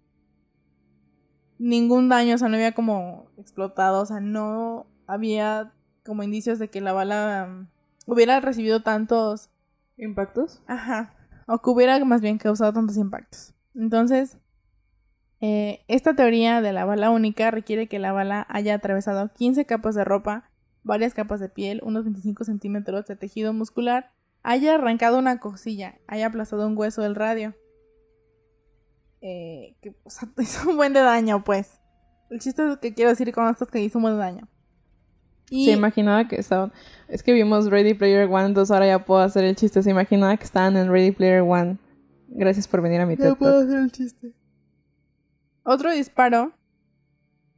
[1.59, 5.73] ningún daño, o sea, no había como explotado, o sea, no había
[6.05, 7.67] como indicios de que la bala mm,
[8.09, 9.49] hubiera recibido tantos
[9.97, 10.61] ¿Impactos?
[10.67, 11.13] Ajá.
[11.47, 13.53] O que hubiera más bien causado tantos impactos.
[13.75, 14.37] Entonces,
[15.41, 19.95] eh, esta teoría de la bala única requiere que la bala haya atravesado 15 capas
[19.95, 20.49] de ropa,
[20.83, 26.27] varias capas de piel, unos 25 centímetros de tejido muscular, haya arrancado una cosilla, haya
[26.27, 27.55] aplastado un hueso del radio.
[29.21, 29.95] Eh, que
[30.39, 31.81] hizo un buen de daño, pues.
[32.29, 34.47] El chiste es que quiero decir con esto es que hizo un buen daño.
[35.49, 36.71] Y Se imaginaba que estaban...
[37.07, 39.83] Es que vimos Ready Player One, entonces ahora ya puedo hacer el chiste.
[39.83, 41.77] Se imaginaba que estaban en Ready Player One.
[42.27, 44.33] Gracias por venir a mi TED No puedo hacer el chiste.
[45.63, 46.53] Otro disparo,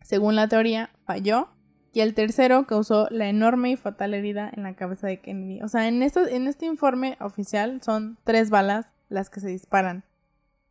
[0.02, 1.50] según la teoría, falló.
[1.94, 5.62] Y el tercero causó la enorme y fatal herida en la cabeza de Kennedy.
[5.62, 10.04] O sea, en, esto, en este informe oficial son tres balas las que se disparan.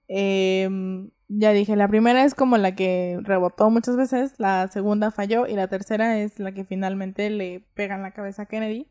[0.06, 5.46] Em, ya dije, la primera es como la que rebotó muchas veces, la segunda falló
[5.46, 8.88] y la tercera es la que finalmente le pega en la cabeza a Kennedy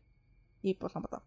[0.62, 1.22] y pues lo mató.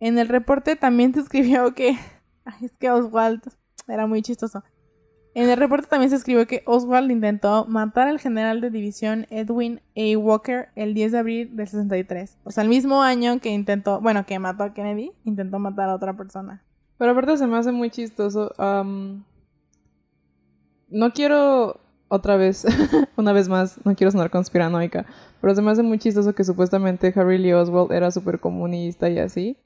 [0.00, 1.96] En el reporte también se escribió que...
[2.44, 3.42] Ay, es que Oswald
[3.86, 4.62] era muy chistoso.
[5.34, 9.80] En el reporte también se escribió que Oswald intentó matar al general de división Edwin
[9.96, 10.18] A.
[10.18, 12.38] Walker el 10 de abril del 63.
[12.44, 15.94] O sea, el mismo año que intentó, bueno, que mató a Kennedy, intentó matar a
[15.94, 16.64] otra persona.
[16.96, 18.52] Pero aparte se me hace muy chistoso.
[18.58, 19.24] am,
[20.88, 22.64] no quiero otra vez,
[23.16, 25.04] una vez más, no quiero sonar conspiranoica,
[25.40, 29.18] pero se me hace muy chistoso que supuestamente Harry Lee Oswald era súper comunista y
[29.18, 29.56] así.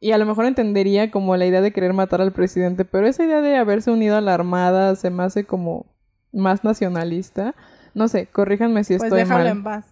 [0.00, 3.24] Y a lo mejor entendería como la idea de querer matar al presidente, pero esa
[3.24, 5.86] idea de haberse unido a la armada se me hace como
[6.32, 7.56] más nacionalista.
[7.94, 9.46] No sé, corríjanme si Pues estoy déjalo mal.
[9.48, 9.86] en paz.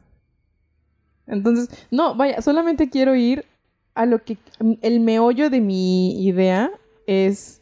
[1.26, 3.46] Entonces, no, vaya, solamente quiero ir
[3.94, 4.38] a lo que
[4.82, 6.70] el meollo de mi idea
[7.06, 7.55] es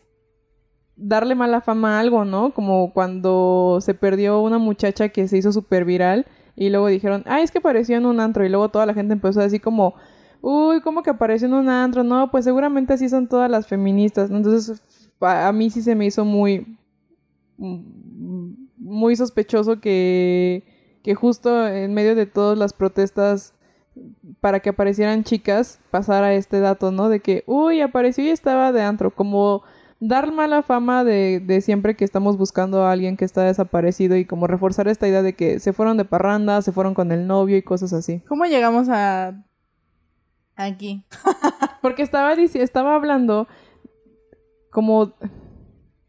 [0.96, 2.52] darle mala fama a algo, ¿no?
[2.54, 6.26] Como cuando se perdió una muchacha que se hizo súper viral
[6.56, 9.12] y luego dijeron, ah, es que apareció en un antro y luego toda la gente
[9.12, 9.94] empezó a decir como,
[10.40, 12.04] uy, ¿cómo que apareció en un antro?
[12.04, 14.36] No, pues seguramente así son todas las feministas, ¿no?
[14.36, 14.80] Entonces,
[15.20, 16.76] a a mí sí se me hizo muy,
[17.58, 20.64] mm, muy sospechoso que,
[21.02, 23.54] que justo en medio de todas las protestas
[24.40, 27.08] para que aparecieran chicas, pasara este dato, ¿no?
[27.08, 29.62] De que, uy, apareció y estaba de antro, como
[30.06, 34.26] dar mala fama de, de siempre que estamos buscando a alguien que está desaparecido y
[34.26, 37.56] como reforzar esta idea de que se fueron de parranda, se fueron con el novio
[37.56, 38.20] y cosas así.
[38.28, 39.42] ¿Cómo llegamos a
[40.56, 41.04] aquí?
[41.82, 43.48] Porque estaba, estaba hablando
[44.70, 45.14] como...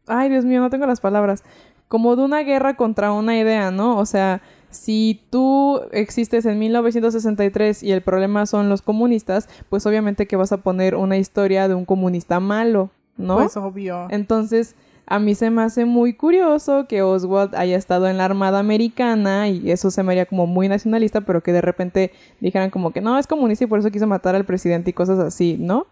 [0.08, 1.43] Ay, Dios mío, no tengo las palabras.
[1.88, 3.97] Como de una guerra contra una idea, ¿no?
[3.97, 10.27] O sea, si tú existes en 1963 y el problema son los comunistas, pues obviamente
[10.27, 13.38] que vas a poner una historia de un comunista malo, ¿no?
[13.38, 14.08] Pues obvio.
[14.10, 14.75] Entonces,
[15.08, 19.49] a mí se me hace muy curioso que Oswald haya estado en la Armada Americana
[19.49, 23.01] y eso se me haría como muy nacionalista, pero que de repente dijeran como que
[23.01, 25.86] no, es comunista y por eso quiso matar al presidente y cosas así, ¿no?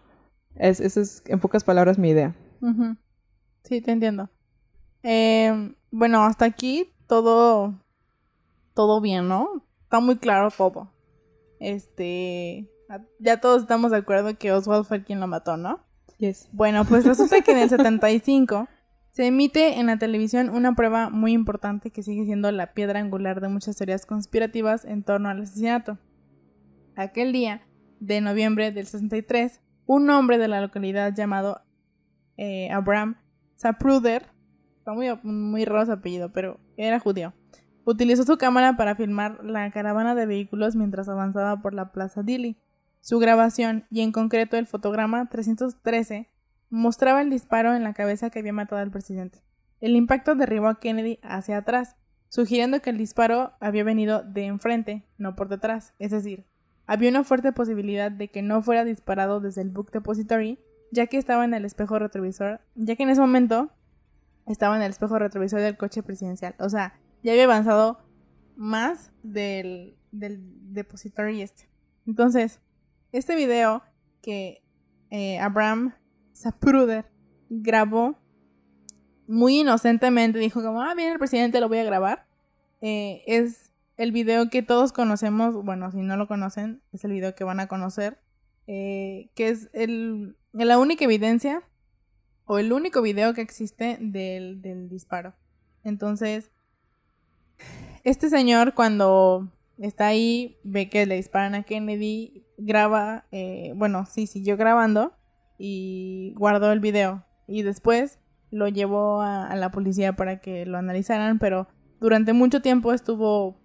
[0.56, 2.34] Es, esa es, en pocas palabras, mi idea.
[3.62, 4.28] Sí, te entiendo.
[5.02, 7.74] Eh, bueno, hasta aquí todo,
[8.74, 9.62] todo bien, ¿no?
[9.82, 10.90] Está muy claro todo.
[11.60, 12.68] Este,
[13.20, 15.80] ya todos estamos de acuerdo que Oswald fue quien lo mató, ¿no?
[16.52, 18.68] Bueno, pues resulta que en el 75
[19.10, 23.40] se emite en la televisión una prueba muy importante que sigue siendo la piedra angular
[23.40, 25.98] de muchas teorías conspirativas en torno al asesinato.
[26.96, 27.62] Aquel día
[28.00, 31.60] de noviembre del 63, un hombre de la localidad llamado
[32.36, 33.16] eh, Abraham
[33.56, 34.26] Zapruder,
[34.78, 37.34] está muy, muy raro su apellido, pero era judío,
[37.84, 42.58] utilizó su cámara para filmar la caravana de vehículos mientras avanzaba por la plaza Dili.
[43.04, 46.30] Su grabación, y en concreto el fotograma 313,
[46.70, 49.42] mostraba el disparo en la cabeza que había matado al presidente.
[49.82, 51.96] El impacto derribó a Kennedy hacia atrás,
[52.30, 55.92] sugiriendo que el disparo había venido de enfrente, no por detrás.
[55.98, 56.46] Es decir,
[56.86, 60.58] había una fuerte posibilidad de que no fuera disparado desde el Book Depository,
[60.90, 63.70] ya que estaba en el espejo retrovisor, ya que en ese momento
[64.46, 66.54] estaba en el espejo retrovisor del coche presidencial.
[66.58, 67.98] O sea, ya había avanzado
[68.56, 70.40] más del, del
[70.72, 71.68] depository este.
[72.06, 72.62] Entonces,
[73.14, 73.82] este video
[74.22, 74.62] que
[75.10, 75.94] eh, Abraham
[76.34, 77.06] Zapruder
[77.48, 78.18] grabó
[79.28, 82.26] muy inocentemente, dijo como, ah, viene el presidente, lo voy a grabar.
[82.80, 87.36] Eh, es el video que todos conocemos, bueno, si no lo conocen, es el video
[87.36, 88.18] que van a conocer,
[88.66, 91.62] eh, que es el, la única evidencia
[92.46, 95.34] o el único video que existe del, del disparo.
[95.84, 96.50] Entonces,
[98.02, 104.26] este señor cuando está ahí, ve que le disparan a Kennedy, graba, eh, bueno, sí,
[104.26, 105.12] siguió grabando
[105.58, 107.24] y guardó el video.
[107.46, 108.18] Y después
[108.50, 111.68] lo llevó a, la policía para que lo analizaran, pero
[112.00, 113.60] durante mucho tiempo estuvo,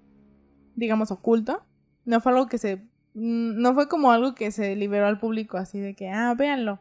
[0.75, 1.63] digamos, oculto.
[2.05, 2.87] No fue algo que se...
[3.13, 6.79] No fue como algo que se liberó al público así de que, ah, véanlo.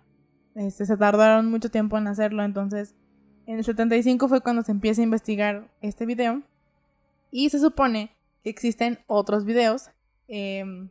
[0.54, 2.94] Este, se tardaron mucho tiempo en hacerlo, entonces
[3.46, 6.42] en el 75 fue cuando se empieza a investigar este video.
[7.30, 8.10] Y se supone
[8.42, 9.90] que existen otros videos.
[10.28, 10.90] Em,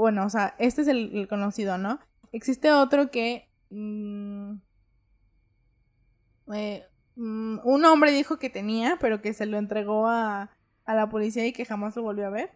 [0.00, 1.98] bueno, o sea, este es el, conocido, ¿no?
[2.32, 3.48] Existe otro que...
[3.70, 4.56] Mm,
[6.54, 6.84] eh,
[7.16, 10.50] mm, un hombre dijo que tenía, pero que se lo entregó a,
[10.84, 12.50] a la policía y que jamás lo volvió a ver.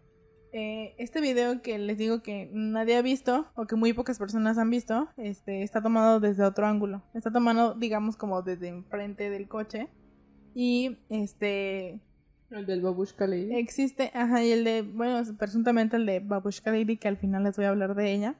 [0.52, 4.58] Eh, este video que les digo que nadie ha visto o que muy pocas personas
[4.58, 7.02] han visto, este, está tomado desde otro ángulo.
[7.14, 9.88] Está tomado, digamos, como desde enfrente del coche.
[10.54, 12.00] Y este.
[12.50, 13.54] El del Babushka Lady.
[13.54, 17.56] Existe, ajá, y el de, bueno, presuntamente el de Babushka Lady, que al final les
[17.56, 18.34] voy a hablar de ella.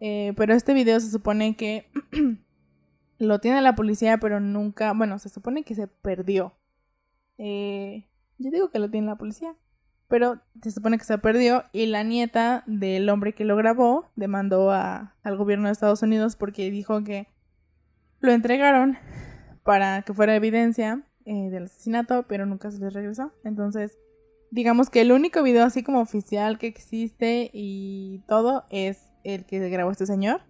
[0.00, 1.90] Eh, pero este video se supone que
[3.18, 6.54] lo tiene la policía, pero nunca, bueno, se supone que se perdió.
[7.38, 9.54] Eh, yo digo que lo tiene la policía,
[10.08, 14.70] pero se supone que se perdió y la nieta del hombre que lo grabó demandó
[14.70, 17.28] a, al gobierno de Estados Unidos porque dijo que
[18.20, 18.98] lo entregaron
[19.62, 23.32] para que fuera evidencia eh, del asesinato, pero nunca se les regresó.
[23.44, 23.98] Entonces,
[24.50, 29.68] digamos que el único video así como oficial que existe y todo es el que
[29.68, 30.42] grabó este señor.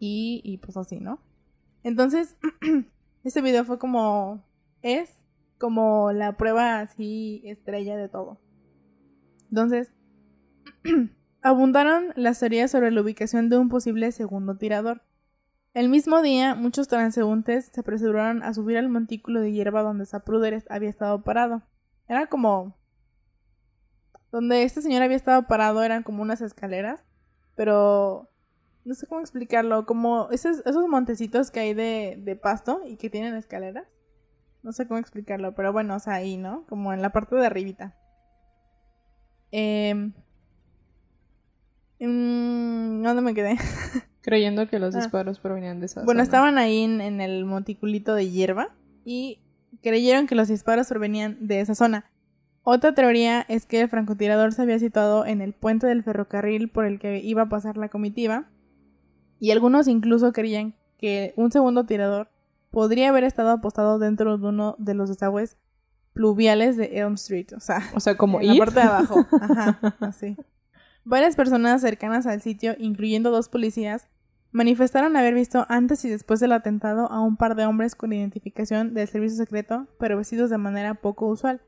[0.00, 1.20] Y, y pues así, ¿no?
[1.82, 2.36] Entonces,
[3.24, 4.44] este video fue como,
[4.82, 5.10] es
[5.58, 8.40] como la prueba así estrella de todo.
[9.50, 9.90] Entonces,
[11.42, 15.02] abundaron las teorías sobre la ubicación de un posible segundo tirador.
[15.74, 20.64] El mismo día, muchos transeúntes se apresuraron a subir al montículo de hierba donde Zapruder
[20.70, 21.62] había estado parado.
[22.08, 22.76] Era como...
[24.32, 27.02] Donde este señor había estado parado eran como unas escaleras,
[27.54, 28.30] pero
[28.84, 33.08] no sé cómo explicarlo, como esos, esos montecitos que hay de, de pasto y que
[33.10, 33.86] tienen escaleras.
[34.62, 36.66] No sé cómo explicarlo, pero bueno, o sea, ahí, ¿no?
[36.66, 37.96] Como en la parte de arribita.
[39.52, 40.12] Eh,
[42.00, 43.56] ¿Dónde me quedé?
[44.28, 44.98] Creyendo que los ah.
[44.98, 49.40] disparos provenían de esa Bueno, estaban ahí en, en, el monticulito de hierba y
[49.82, 52.10] creyeron que los disparos provenían de esa zona.
[52.62, 56.84] Otra teoría es que el francotirador se había situado en el puente del ferrocarril por
[56.84, 58.50] el que iba a pasar la comitiva
[59.40, 62.28] y algunos incluso creían que un segundo tirador
[62.70, 65.56] podría haber estado apostado dentro de uno de los desagües
[66.12, 69.96] pluviales de Elm Street, o sea, o sea como en la parte de abajo, ajá,
[70.00, 70.36] así.
[71.04, 74.08] Varias personas cercanas al sitio, incluyendo dos policías,
[74.50, 78.94] manifestaron haber visto antes y después del atentado a un par de hombres con identificación
[78.94, 81.60] del servicio secreto, pero vestidos de manera poco usual.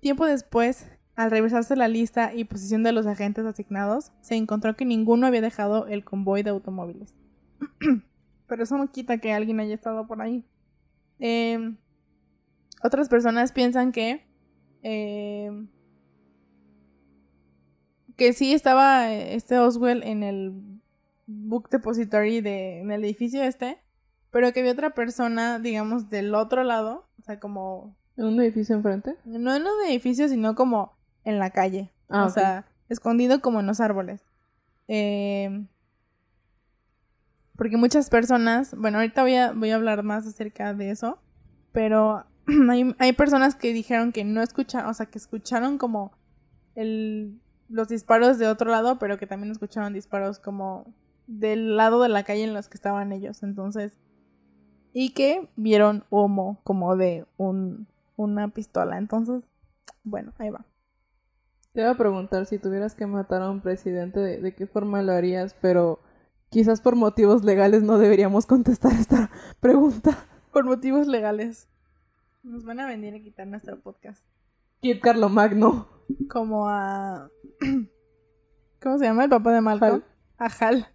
[0.00, 4.84] Tiempo después, al revisarse la lista y posición de los agentes asignados, se encontró que
[4.84, 7.14] ninguno había dejado el convoy de automóviles.
[8.46, 10.44] Pero eso no quita que alguien haya estado por ahí.
[11.18, 11.76] Em,
[12.82, 14.26] otras personas piensan que...
[14.82, 15.68] Em,
[18.16, 20.75] que sí estaba este Oswell en el
[21.26, 23.78] book depository de, en el edificio este,
[24.30, 27.96] pero que había otra persona, digamos, del otro lado, o sea, como...
[28.16, 29.16] ¿En un edificio enfrente?
[29.24, 31.92] No en un edificio, sino como en la calle.
[32.08, 34.22] Ah, o sea, escondido como en los árboles.
[34.88, 35.66] Eh,
[37.56, 41.18] porque muchas personas, bueno, ahorita voy a, voy a hablar más acerca de eso,
[41.72, 42.24] pero
[42.70, 46.12] hay, hay personas que dijeron que no escucharon, o sea, que escucharon como
[46.74, 50.94] el, los disparos de otro lado, pero que también escucharon disparos como
[51.26, 53.42] del lado de la calle en los que estaban ellos.
[53.42, 53.98] Entonces,
[54.92, 57.86] y que vieron humo como de un,
[58.16, 58.98] una pistola.
[58.98, 59.44] Entonces,
[60.04, 60.64] bueno, ahí va.
[61.72, 65.12] Te iba a preguntar si tuvieras que matar a un presidente, de, qué forma lo
[65.12, 66.00] harías, pero
[66.48, 70.16] quizás por motivos legales no deberíamos contestar esta pregunta.
[70.52, 71.68] Por motivos legales.
[72.42, 74.24] Nos van a venir a quitar nuestro podcast.
[74.80, 75.88] Kid Carlo Magno.
[76.30, 77.28] Como a.
[78.80, 80.02] ¿Cómo se llama el papá de Malcolm?
[80.38, 80.88] Hal.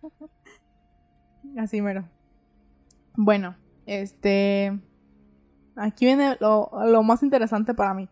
[1.58, 2.08] Así mero.
[3.16, 4.80] Bueno, este.
[5.76, 8.10] Aquí viene lo, lo más interesante para mí.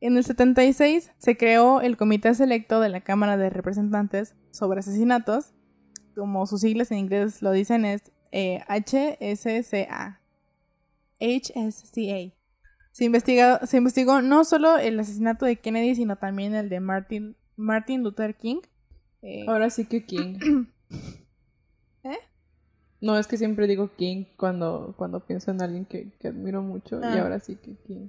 [0.00, 5.52] En el 76 se creó el Comité Selecto de la Cámara de Representantes sobre Asesinatos.
[6.14, 10.20] Como sus siglas en inglés lo dicen, es eh, HSCA.
[11.20, 12.34] HSCA.
[12.92, 17.36] Se, investigó, se investigó no solo el asesinato de Kennedy, sino también el de Martin,
[17.56, 18.60] Martin Luther King.
[19.22, 20.38] Eh, Ahora sí que King.
[22.04, 22.18] ¿Eh?
[23.00, 27.00] No, es que siempre digo King cuando, cuando pienso en alguien que, que admiro mucho.
[27.00, 27.22] Y Ah.
[27.22, 28.08] ahora sí que King.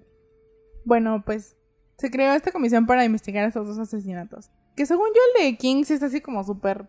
[0.85, 1.55] Bueno, pues
[1.97, 4.49] se creó esta comisión para investigar estos dos asesinatos.
[4.75, 6.85] Que según yo el de King sí está así como súper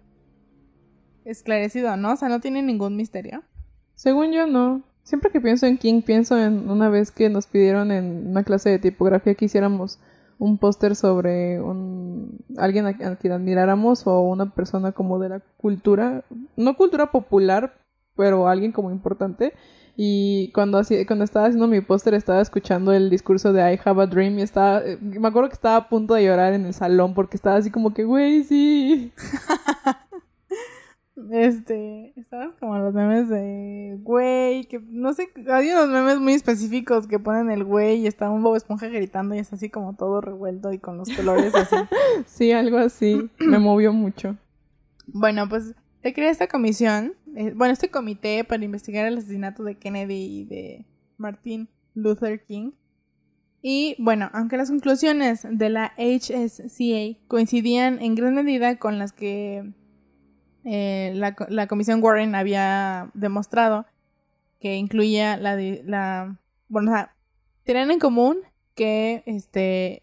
[1.25, 2.13] esclarecido, ¿no?
[2.13, 3.43] O sea, no tiene ningún misterio.
[3.95, 4.83] Según yo, no.
[5.03, 8.69] Siempre que pienso en King, pienso en una vez que nos pidieron en una clase
[8.71, 9.99] de tipografía que hiciéramos
[10.39, 16.25] un póster sobre un alguien a, quien admiráramos o una persona como de la cultura,
[16.57, 17.75] no cultura popular,
[18.17, 19.53] pero alguien como importante.
[20.01, 24.03] Y cuando, hacía- cuando estaba haciendo mi póster estaba escuchando el discurso de I Have
[24.03, 27.15] a Dream y estaba, me acuerdo que estaba a punto de llorar en el salón
[27.15, 29.13] porque estaba así como que, güey, sí.
[31.31, 37.07] Este, estabas como los memes de güey, que no sé, hay unos memes muy específicos
[37.07, 40.21] que ponen el güey y está un Bob Esponja gritando y es así como todo
[40.21, 41.77] revuelto y con los colores así.
[42.27, 43.31] Sí, algo así.
[43.39, 44.37] Me movió mucho.
[45.07, 49.77] Bueno, pues se crea esta comisión, eh, bueno, este comité para investigar el asesinato de
[49.77, 52.73] Kennedy y de Martin Luther King.
[53.61, 59.73] Y bueno, aunque las conclusiones de la HSCA coincidían en gran medida con las que
[60.71, 63.87] eh, la, co- la comisión Warren había demostrado,
[64.61, 66.37] que incluía la, la
[66.69, 67.15] bueno, o sea,
[67.65, 68.39] tenían en común
[68.75, 70.03] que este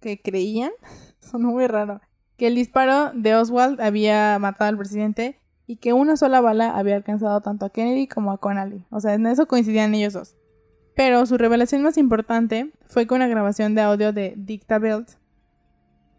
[0.00, 0.70] que creían,
[1.20, 2.00] sonó muy raro,
[2.36, 6.96] que el disparo de Oswald había matado al presidente y que una sola bala había
[6.96, 8.86] alcanzado tanto a Kennedy como a Connally.
[8.90, 10.36] O sea, en eso coincidían ellos dos.
[10.96, 15.10] Pero su revelación más importante fue con una grabación de audio de Dicta Belt,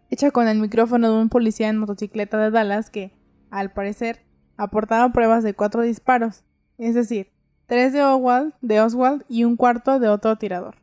[0.09, 3.11] hecha con el micrófono de un policía en motocicleta de Dallas que,
[3.51, 4.25] al parecer,
[4.57, 6.43] aportaba pruebas de cuatro disparos,
[6.79, 7.31] es decir,
[7.67, 10.75] tres de Oswald, de Oswald y un cuarto de otro tirador.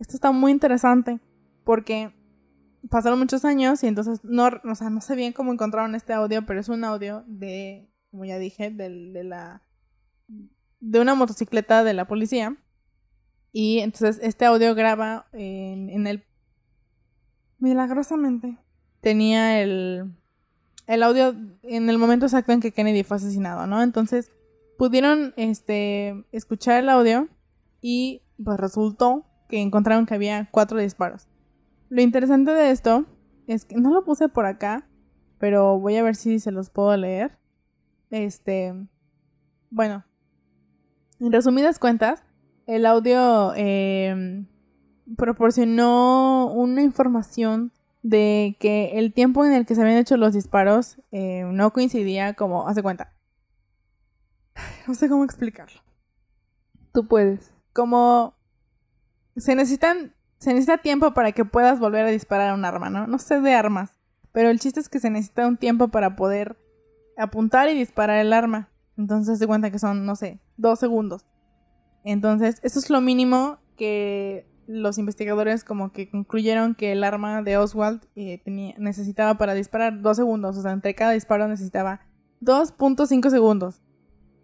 [0.00, 1.20] Esto está muy interesante
[1.64, 2.14] porque
[2.88, 6.44] pasaron muchos años y entonces no, o sea, no sé bien cómo encontraron este audio,
[6.46, 9.62] pero es un audio de, como ya dije, del- de la
[10.80, 12.56] de una motocicleta de la policía.
[13.52, 16.24] Y entonces este audio graba en, en el
[17.58, 18.58] milagrosamente
[19.00, 20.12] tenía el
[20.86, 23.82] el audio en el momento exacto en que Kennedy fue asesinado, ¿no?
[23.82, 24.30] Entonces
[24.78, 27.28] pudieron este escuchar el audio
[27.80, 31.28] y pues resultó que encontraron que había cuatro disparos.
[31.88, 33.06] Lo interesante de esto
[33.46, 34.88] es que no lo puse por acá,
[35.38, 37.38] pero voy a ver si se los puedo leer.
[38.10, 38.74] Este,
[39.70, 40.04] bueno,
[41.20, 42.24] en resumidas cuentas,
[42.66, 44.44] el audio eh,
[45.16, 50.98] proporcionó una información de que el tiempo en el que se habían hecho los disparos
[51.12, 53.12] eh, no coincidía como, hace cuenta.
[54.86, 55.80] No sé cómo explicarlo
[56.92, 57.52] Tú puedes.
[57.72, 58.34] como
[59.36, 63.06] se necesitan se necesita tiempo para que puedas volver a disparar un arma, ¿no?
[63.06, 63.90] No sé de armas,
[64.32, 66.56] pero el chiste es que se necesita un tiempo para poder
[67.16, 68.68] apuntar y disparar el arma.
[68.98, 71.24] Entonces se cuenta que son, no sé, dos segundos.
[72.02, 77.56] Entonces, eso es lo mínimo que los investigadores como que concluyeron que el arma de
[77.56, 80.56] Oswald eh, tenía, necesitaba para disparar dos segundos.
[80.56, 82.00] O sea, entre cada disparo necesitaba
[82.40, 83.80] 2.5 segundos.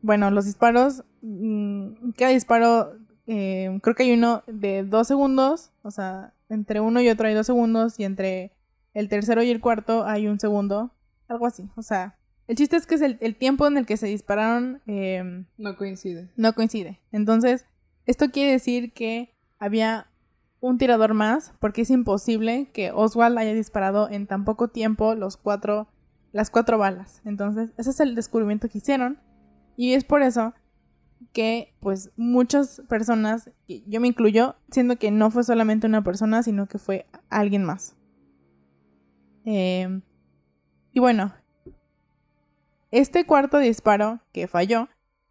[0.02, 2.92] Bueno, los disparos, mm, cada disparo,
[3.26, 7.34] eh, creo que hay uno de dos segundos, o sea, entre uno y otro hay
[7.34, 8.52] dos segundos, y entre
[8.94, 10.92] el tercero y el cuarto hay un segundo,
[11.28, 11.68] algo así.
[11.76, 14.80] O sea, el chiste es que es el, el tiempo en el que se dispararon
[14.86, 16.28] eh, No coincide.
[16.36, 17.00] no coincide.
[17.12, 17.66] Entonces,
[18.06, 20.08] esto quiere decir que había
[20.60, 25.36] un tirador más, porque es imposible que Oswald haya disparado en tan poco tiempo los
[25.36, 25.88] cuatro,
[26.32, 27.22] las cuatro balas.
[27.24, 29.20] Entonces, ese es el descubrimiento que hicieron.
[29.76, 30.54] Y es por eso
[31.32, 36.66] que, pues, muchas personas, yo me incluyo, siendo que no fue solamente una persona, sino
[36.66, 37.96] que fue alguien más.
[39.44, 40.00] Eh,
[40.92, 41.32] y bueno,
[42.90, 44.88] este cuarto disparo que falló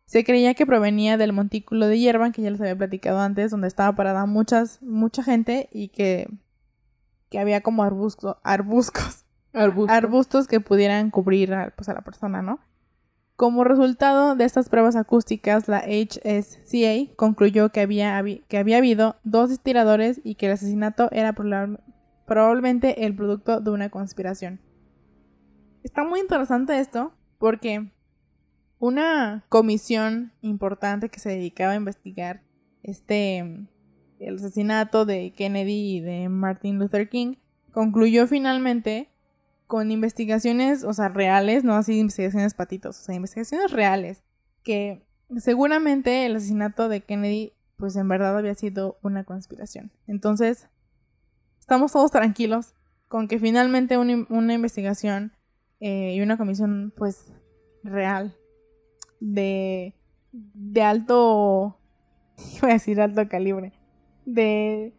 [0.07, 3.67] se creía que provenía del montículo de hierba que ya les había platicado antes, donde
[3.67, 6.27] estaba parada muchas, mucha gente y que,
[7.29, 9.93] que había como arbusto, arbuscos, Arbusto.
[9.93, 12.59] arbustos que pudieran cubrir a, pues, a la persona, ¿no?
[13.35, 19.59] Como resultado de estas pruebas acústicas, la HSCA concluyó que había, que había habido dos
[19.59, 21.79] tiradores y que el asesinato era probab-
[22.25, 24.59] probablemente el producto de una conspiración.
[25.83, 27.91] Está muy interesante esto porque
[28.79, 32.43] una comisión importante que se dedicaba a investigar
[32.83, 33.67] este
[34.19, 37.35] el asesinato de Kennedy y de Martin Luther King
[37.71, 39.09] concluyó finalmente
[39.67, 44.23] con investigaciones, o sea, reales, no así investigaciones patitos, o sea, investigaciones reales
[44.63, 45.05] que
[45.37, 49.91] seguramente el asesinato de Kennedy, pues en verdad había sido una conspiración.
[50.07, 50.67] Entonces,
[51.59, 52.73] estamos todos tranquilos
[53.07, 55.33] con que finalmente una investigación
[55.79, 57.31] eh, y una comisión, pues,
[57.83, 58.35] real,
[59.19, 59.93] de,
[60.31, 61.77] de alto,
[62.57, 63.73] iba a decir alto calibre,
[64.25, 64.93] de,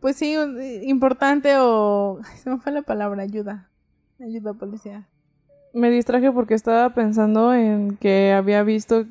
[0.00, 0.36] pues sí,
[0.84, 3.70] importante o, se me fue la palabra, ayuda,
[4.20, 5.08] ayuda policía.
[5.74, 9.04] Me distraje porque estaba pensando en que había visto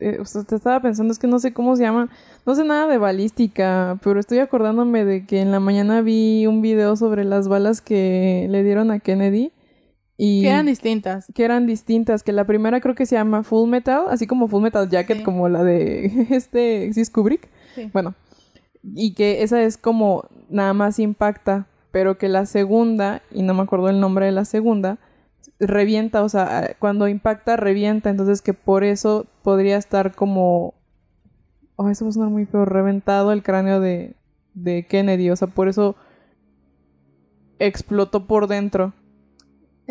[0.00, 2.08] eh, o sea, te estaba pensando, es que no sé cómo se llama,
[2.46, 6.62] no sé nada de balística, pero estoy acordándome de que en la mañana vi un
[6.62, 9.52] video sobre las balas que le dieron a Kennedy.
[10.24, 11.26] Y que eran distintas.
[11.34, 14.62] Que eran distintas, que la primera creo que se llama Full Metal, así como Full
[14.62, 17.48] Metal Jacket, como la de este, ¿sí Kubrick?
[17.92, 18.14] Bueno,
[18.84, 23.62] y que esa es como nada más impacta, pero que la segunda, y no me
[23.62, 25.00] acuerdo el nombre de la segunda,
[25.58, 30.74] revienta, o sea, cuando impacta, revienta, entonces que por eso podría estar como...
[31.74, 34.14] Oh, eso va a sonar muy feo, reventado el cráneo de,
[34.54, 35.96] de Kennedy, o sea, por eso
[37.58, 38.92] explotó por dentro.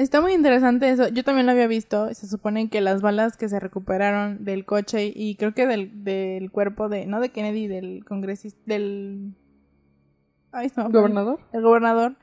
[0.02, 1.08] Está muy interesante eso.
[1.10, 2.14] Yo también lo había visto.
[2.14, 6.50] Se supone que las balas que se recuperaron del coche y creo que del, del
[6.52, 7.06] cuerpo de.
[7.06, 8.60] No de Kennedy, del congresista.
[8.66, 9.36] Del.
[10.52, 11.40] Ay, no, ¿Gobernador?
[11.54, 12.16] El gobernador.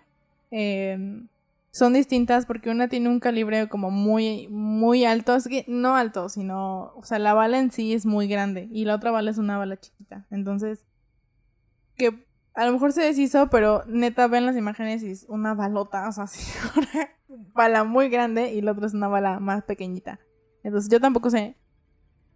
[0.51, 1.27] Eh,
[1.71, 6.29] son distintas porque una tiene un calibre como muy, muy alto, es que no alto,
[6.29, 9.39] sino, o sea, la bala en sí es muy grande y la otra bala es
[9.39, 10.27] una bala chiquita.
[10.31, 10.85] Entonces,
[11.97, 16.09] que a lo mejor se deshizo, pero neta ven las imágenes y es una balota,
[16.09, 16.25] o sea,
[16.77, 17.11] una
[17.55, 20.21] bala muy grande y la otra es una bala más pequeñita.
[20.63, 21.57] Entonces, yo tampoco sé,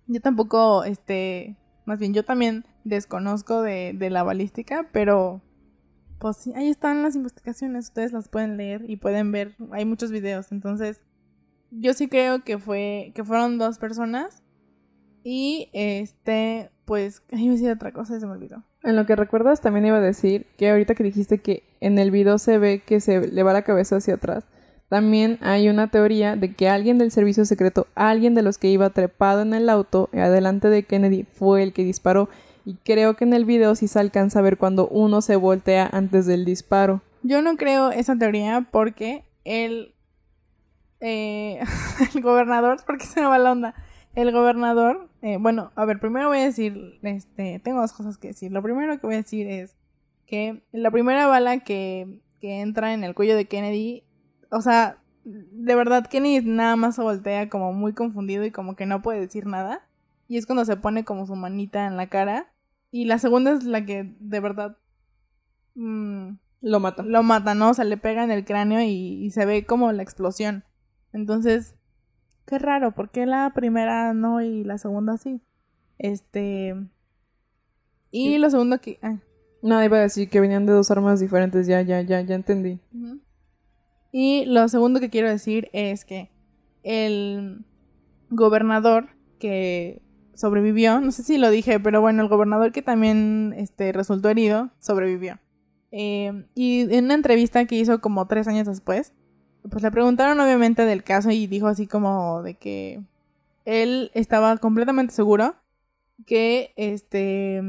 [0.07, 5.41] yo tampoco, este, más bien, yo también desconozco de, de la balística, pero
[6.19, 10.13] pues sí, ahí están las investigaciones, ustedes las pueden leer y pueden ver, hay muchos
[10.13, 11.01] videos, entonces
[11.73, 14.43] yo sí creo que fue, que fueron dos personas
[15.25, 18.63] y este, pues, ahí me decía otra cosa y se me olvidó.
[18.83, 22.11] En lo que recuerdas también iba a decir que ahorita que dijiste que en el
[22.11, 24.45] video se ve que se le va la cabeza hacia atrás,
[24.93, 28.91] también hay una teoría de que alguien del servicio secreto, alguien de los que iba
[28.91, 32.29] trepado en el auto adelante de Kennedy fue el que disparó
[32.67, 35.89] y creo que en el video sí se alcanza a ver cuando uno se voltea
[35.91, 37.01] antes del disparo.
[37.23, 39.95] Yo no creo esa teoría porque el,
[41.01, 41.61] eh,
[42.15, 43.75] el gobernador, porque se me va la onda,
[44.15, 48.29] el gobernador, eh, bueno, a ver, primero voy a decir, este, tengo dos cosas que
[48.29, 48.53] decir.
[48.53, 49.75] Lo primero que voy a decir es
[50.27, 54.05] que la primera bala que, que entra en el cuello de Kennedy,
[54.53, 58.87] o sea, de verdad Kennedy nada más se voltea como muy confundido y como que
[58.87, 59.89] no puede decir nada.
[60.29, 62.53] Y es cuando se pone como su manita en la cara
[62.91, 64.77] y la segunda es la que de verdad
[65.75, 67.03] mm, lo mata.
[67.03, 67.71] Lo mata, ¿no?
[67.71, 70.65] O sea, le pega en el cráneo y, se ve como la explosión.
[71.15, 71.75] Entonces,
[72.47, 75.41] qué raro, ¿por qué la primera no y la segunda sí?
[75.99, 76.77] Este...
[78.11, 78.99] Y lo segundo que...
[79.63, 82.79] No, iba a decir que venían de dos armas diferentes, ya, ya, ya, ya entendí.
[84.13, 86.31] Y lo segundo que quiero decir es que
[86.83, 87.65] el
[88.31, 89.09] gobernador
[89.39, 90.03] que
[90.35, 91.01] sobrevivió.
[91.01, 95.39] No sé si lo dije, pero bueno, el gobernador que también este, resultó herido sobrevivió.
[95.91, 99.13] Eh, y en una entrevista que hizo como tres años después,
[99.71, 103.03] pues le preguntaron obviamente del caso y dijo así como de que
[103.65, 105.55] él estaba completamente seguro
[106.27, 107.61] que este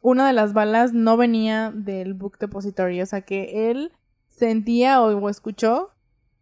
[0.00, 3.92] una de las balas no venía del book depository, o sea que él
[4.46, 5.90] sentía o, o escuchó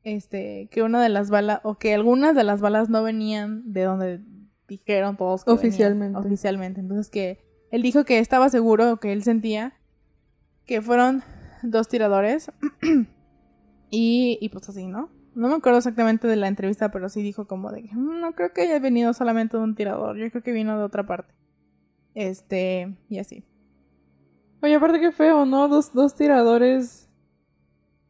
[0.04, 3.82] este que una de las balas o que algunas de las balas no venían de
[3.82, 4.20] donde
[4.66, 6.18] dijeron todos oficialmente.
[6.18, 6.80] oficialmente.
[6.80, 9.74] Entonces que él dijo que estaba seguro, que él sentía
[10.64, 11.22] que fueron
[11.62, 12.50] dos tiradores
[13.90, 15.10] y, y pues así, ¿no?
[15.34, 18.32] No me acuerdo exactamente de la entrevista, pero sí dijo como de que mm, no
[18.34, 21.34] creo que haya venido solamente de un tirador, yo creo que vino de otra parte.
[22.14, 23.44] Este, y así.
[24.62, 25.68] Oye, aparte que feo, ¿no?
[25.68, 27.09] Dos, dos tiradores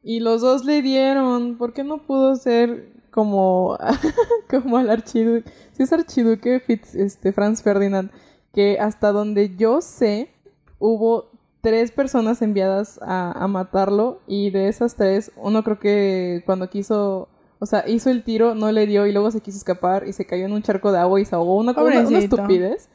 [0.03, 1.57] y los dos le dieron.
[1.57, 3.79] ¿Por qué no pudo ser como,
[4.51, 8.11] como al archiduque, si es archiduque Fitz, este, Franz Ferdinand,
[8.53, 10.31] que hasta donde yo sé,
[10.79, 11.31] hubo
[11.61, 17.29] tres personas enviadas a, a, matarlo y de esas tres, uno creo que cuando quiso,
[17.59, 20.25] o sea, hizo el tiro, no le dio y luego se quiso escapar y se
[20.25, 22.89] cayó en un charco de agua y se ahogó, una, una, una estupidez.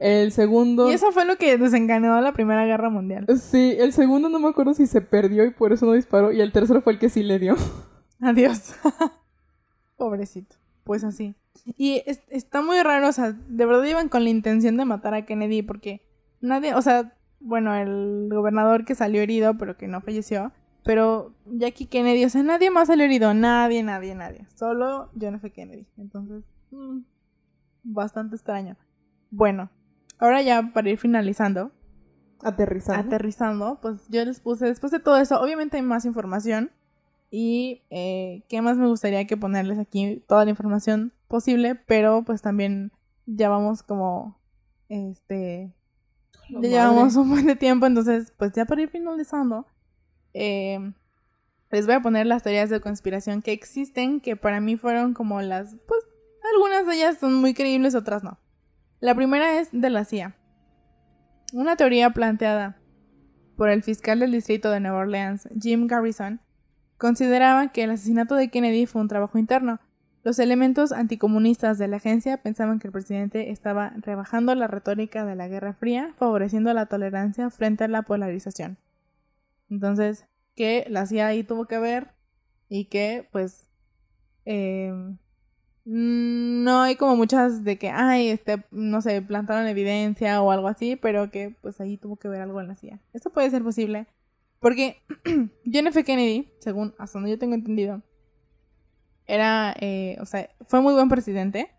[0.00, 0.90] El segundo...
[0.90, 3.26] Y eso fue lo que desencadenó la Primera Guerra Mundial.
[3.38, 6.40] Sí, el segundo no me acuerdo si se perdió y por eso no disparó y
[6.40, 7.54] el tercero fue el que sí le dio.
[8.20, 8.74] Adiós.
[9.98, 10.56] Pobrecito.
[10.84, 11.34] Pues así.
[11.76, 15.26] Y está muy raro, o sea, de verdad iban con la intención de matar a
[15.26, 16.00] Kennedy porque
[16.40, 20.50] nadie, o sea, bueno, el gobernador que salió herido, pero que no falleció,
[20.82, 24.46] pero Jackie Kennedy, o sea, nadie más salió herido, nadie, nadie, nadie.
[24.54, 25.50] Solo John F.
[25.50, 25.86] Kennedy.
[25.98, 27.00] Entonces, mm,
[27.82, 28.78] bastante extraño.
[29.30, 29.70] Bueno,
[30.20, 31.72] ahora ya para ir finalizando,
[32.42, 33.06] Aterrizando.
[33.06, 36.70] aterrizando, pues yo les puse, después de todo eso, obviamente hay más información.
[37.32, 42.42] Y eh, qué más me gustaría que ponerles aquí toda la información posible, pero pues
[42.42, 42.92] también
[43.26, 44.40] ya vamos como,
[44.88, 45.72] este,
[46.48, 49.66] ya llevamos un buen de tiempo, entonces pues ya para ir finalizando,
[50.34, 50.92] eh,
[51.70, 55.40] les voy a poner las teorías de conspiración que existen, que para mí fueron como
[55.40, 56.00] las, pues
[56.52, 58.38] algunas de ellas son muy creíbles, otras no.
[59.00, 60.36] La primera es de la CIA.
[61.54, 62.76] Una teoría planteada
[63.56, 66.40] por el fiscal del distrito de Nueva Orleans, Jim Garrison,
[66.98, 69.80] consideraba que el asesinato de Kennedy fue un trabajo interno.
[70.22, 75.34] Los elementos anticomunistas de la agencia pensaban que el presidente estaba rebajando la retórica de
[75.34, 78.76] la Guerra Fría, favoreciendo la tolerancia frente a la polarización.
[79.70, 82.08] Entonces, que la CIA ahí tuvo que ver
[82.68, 83.70] y que, pues,
[84.44, 84.92] eh,
[85.84, 90.96] no hay como muchas de que, ay, este, no sé, plantaron evidencia o algo así,
[90.96, 93.00] pero que, pues, ahí tuvo que ver algo en la CIA.
[93.12, 94.06] Esto puede ser posible
[94.60, 95.02] porque
[95.72, 96.04] John F.
[96.04, 98.02] Kennedy, según hasta donde yo tengo entendido,
[99.26, 101.70] era, eh, o sea, fue muy buen presidente,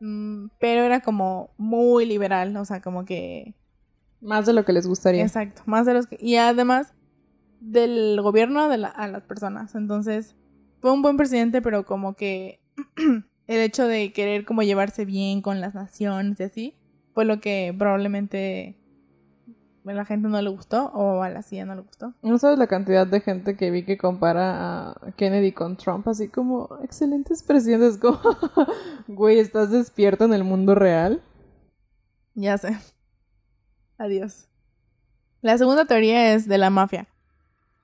[0.00, 3.54] mm, pero era como muy liberal, o sea, como que
[4.20, 5.22] Más de lo que les gustaría.
[5.22, 6.16] Exacto, más de los que...
[6.20, 6.94] Y además
[7.60, 9.74] del gobierno de la- a las personas.
[9.74, 10.36] Entonces,
[10.80, 12.60] fue un buen presidente, pero como que
[13.54, 16.74] el hecho de querer como llevarse bien con las naciones y así,
[17.14, 18.76] fue lo que probablemente
[19.90, 22.14] a la gente no le gustó o a la CIA no le gustó.
[22.22, 26.06] ¿No sabes la cantidad de gente que vi que compara a Kennedy con Trump?
[26.06, 27.98] Así como, excelentes presidentes.
[28.02, 28.20] Como,
[29.08, 31.22] güey, ¿estás despierto en el mundo real?
[32.34, 32.76] Ya sé.
[33.98, 34.48] Adiós.
[35.40, 37.08] La segunda teoría es de la mafia.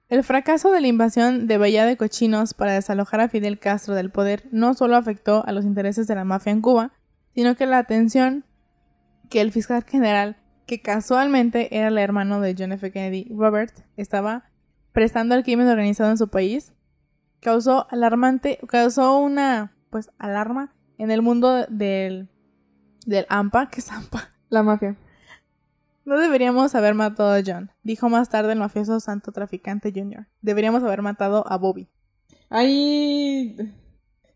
[0.09, 4.11] El fracaso de la invasión de Bahía de Cochinos para desalojar a Fidel Castro del
[4.11, 6.92] poder no solo afectó a los intereses de la mafia en Cuba,
[7.34, 8.46] sino que la atención
[9.28, 12.90] que el fiscal general, que casualmente era el hermano de John F.
[12.90, 14.44] Kennedy, Robert, estaba
[14.92, 16.72] prestando al crimen organizado en su país,
[17.40, 22.30] causó alarmante, causó una pues alarma en el mundo del
[23.04, 24.30] del AMPA, que es AMPA.
[24.48, 24.96] La mafia.
[26.09, 30.26] No deberíamos haber matado a John, dijo más tarde el mafioso santo traficante Jr.
[30.40, 31.90] Deberíamos haber matado a Bobby.
[32.48, 33.54] Ahí.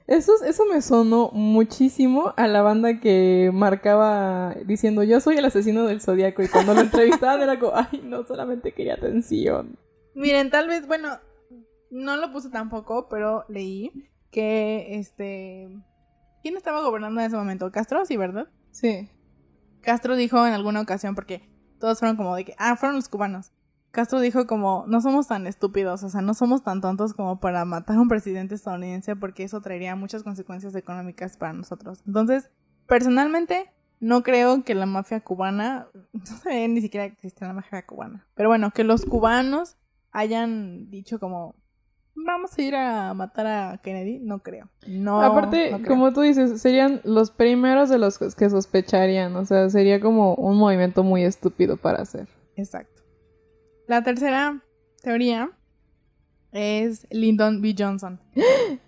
[0.06, 5.86] Eso, eso me sonó muchísimo a la banda que marcaba diciendo yo soy el asesino
[5.86, 9.78] del zodiaco y cuando lo entrevistaban era como, ay, no, solamente quería atención.
[10.14, 11.20] Miren, tal vez, bueno,
[11.90, 15.70] no lo puse tampoco, pero leí que este.
[16.42, 17.72] ¿Quién estaba gobernando en ese momento?
[17.72, 18.48] Castro, sí, ¿verdad?
[18.72, 19.08] Sí.
[19.80, 21.50] Castro dijo en alguna ocasión, porque
[21.82, 23.50] todos fueron como de que, ah, fueron los cubanos.
[23.90, 27.64] Castro dijo como, no somos tan estúpidos, o sea, no somos tan tontos como para
[27.64, 32.00] matar a un presidente estadounidense porque eso traería muchas consecuencias económicas para nosotros.
[32.06, 32.50] Entonces,
[32.86, 38.28] personalmente, no creo que la mafia cubana, no sé ni siquiera existe la mafia cubana,
[38.36, 39.76] pero bueno, que los cubanos
[40.12, 41.56] hayan dicho como,
[42.14, 44.68] vamos a ir a matar a Kennedy, no creo.
[44.86, 45.22] No.
[45.22, 45.88] Aparte, no creo.
[45.88, 49.34] como tú dices, serían los primeros de los que sospecharían.
[49.36, 52.28] O sea, sería como un movimiento muy estúpido para hacer.
[52.56, 53.02] Exacto.
[53.88, 54.62] La tercera
[55.02, 55.50] teoría
[56.52, 57.74] es Lyndon B.
[57.78, 58.20] Johnson.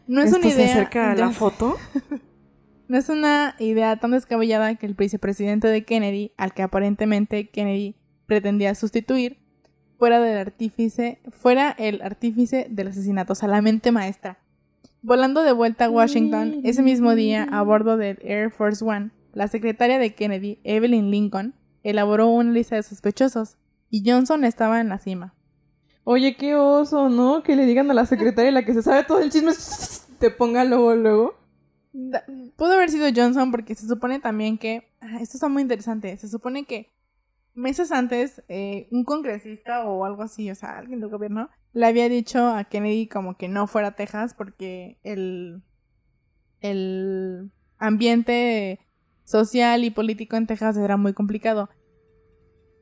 [0.06, 0.72] No es una ¿Esto se idea.
[0.72, 1.76] acerca a la foto?
[2.86, 7.96] No es una idea tan descabellada que el vicepresidente de Kennedy, al que aparentemente Kennedy
[8.26, 9.38] pretendía sustituir,
[9.98, 14.38] fuera del artífice, fuera el artífice del asesinato, o sea, la mente maestra.
[15.02, 19.48] Volando de vuelta a Washington ese mismo día a bordo del Air Force One, la
[19.48, 23.58] secretaria de Kennedy, Evelyn Lincoln, elaboró una lista de sospechosos
[23.90, 25.34] y Johnson estaba en la cima.
[26.04, 27.42] Oye, qué oso, ¿no?
[27.42, 29.52] Que le digan a la secretaria la que se sabe todo el chisme,
[30.18, 31.34] te ponga luego, luego.
[32.56, 36.28] Pudo haber sido Johnson porque se supone también que, ah, esto está muy interesante, se
[36.28, 36.93] supone que
[37.54, 42.08] meses antes eh, un congresista o algo así, o sea, alguien del gobierno, le había
[42.08, 45.62] dicho a Kennedy como que no fuera a Texas porque el,
[46.60, 48.80] el ambiente
[49.24, 51.70] social y político en Texas era muy complicado.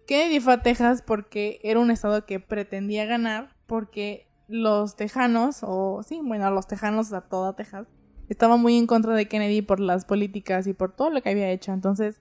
[0.06, 6.02] Kennedy fue a Texas porque era un estado que pretendía ganar porque los tejanos, o
[6.02, 7.86] sí, bueno, los tejanos a toda Texas,
[8.28, 11.50] estaban muy en contra de Kennedy por las políticas y por todo lo que había
[11.50, 11.72] hecho.
[11.72, 12.20] Entonces,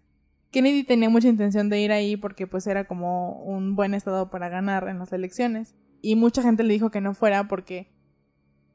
[0.52, 4.50] Kennedy tenía mucha intención de ir ahí porque pues era como un buen estado para
[4.50, 5.76] ganar en las elecciones.
[6.02, 7.92] Y mucha gente le dijo que no fuera porque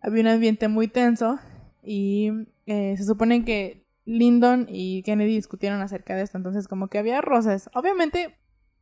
[0.00, 1.38] había un ambiente muy tenso
[1.82, 2.30] y
[2.66, 6.38] eh, se supone que Lyndon y Kennedy discutieron acerca de esto.
[6.38, 7.68] Entonces como que había roces.
[7.74, 8.36] Obviamente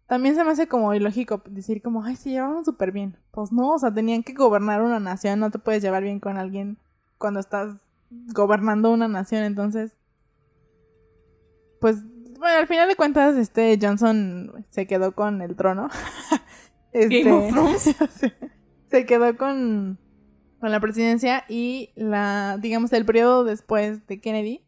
[0.07, 3.17] también se me hace como ilógico decir como, ay, se llevaban súper bien.
[3.33, 5.41] Pues no, o sea, tenían que gobernar una nación.
[5.41, 6.79] No te puedes llevar bien con alguien
[7.19, 7.75] cuando estás
[8.11, 9.43] gobernando una nación.
[9.43, 9.97] Entonces,
[11.81, 12.05] pues
[12.45, 15.89] Bueno, al final de cuentas, este Johnson se quedó con el trono.
[16.93, 17.97] Este, Game of Thrones.
[18.91, 19.99] se quedó con,
[20.61, 24.63] con la presidencia y la, digamos, el periodo después de Kennedy,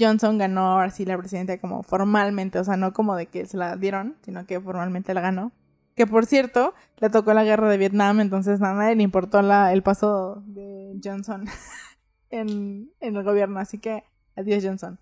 [0.00, 3.56] Johnson ganó ahora sí la presidencia como formalmente, o sea, no como de que se
[3.56, 5.50] la dieron, sino que formalmente la ganó.
[5.96, 9.72] Que por cierto, le tocó la guerra de Vietnam, entonces a nadie le importó la,
[9.72, 11.46] el paso de Johnson
[12.30, 14.04] en, en el gobierno, así que
[14.36, 15.00] adiós Johnson.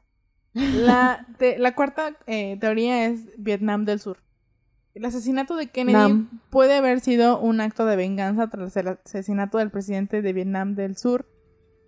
[0.54, 4.18] La, te- la cuarta eh, teoría es Vietnam del Sur.
[4.94, 6.40] El asesinato de Kennedy Nam.
[6.50, 10.96] puede haber sido un acto de venganza tras el asesinato del presidente de Vietnam del
[10.96, 11.26] Sur,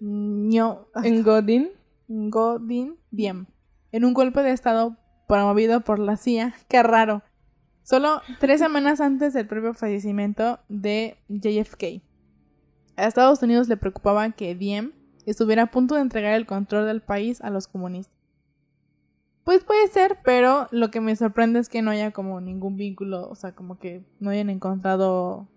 [0.00, 1.70] Nho En Godin.
[2.08, 3.46] Ngo Dinh Diem,
[3.90, 4.96] en un golpe de estado
[5.28, 6.54] promovido por la CIA.
[6.68, 7.22] Qué raro.
[7.84, 12.02] Solo tres semanas antes del propio fallecimiento de JFK.
[12.96, 14.92] A Estados Unidos le preocupaba que Diem
[15.24, 18.14] estuviera a punto de entregar el control del país a los comunistas.
[19.44, 23.28] Pues puede ser, pero lo que me sorprende es que no haya como ningún vínculo,
[23.28, 25.48] o sea, como que no hayan encontrado,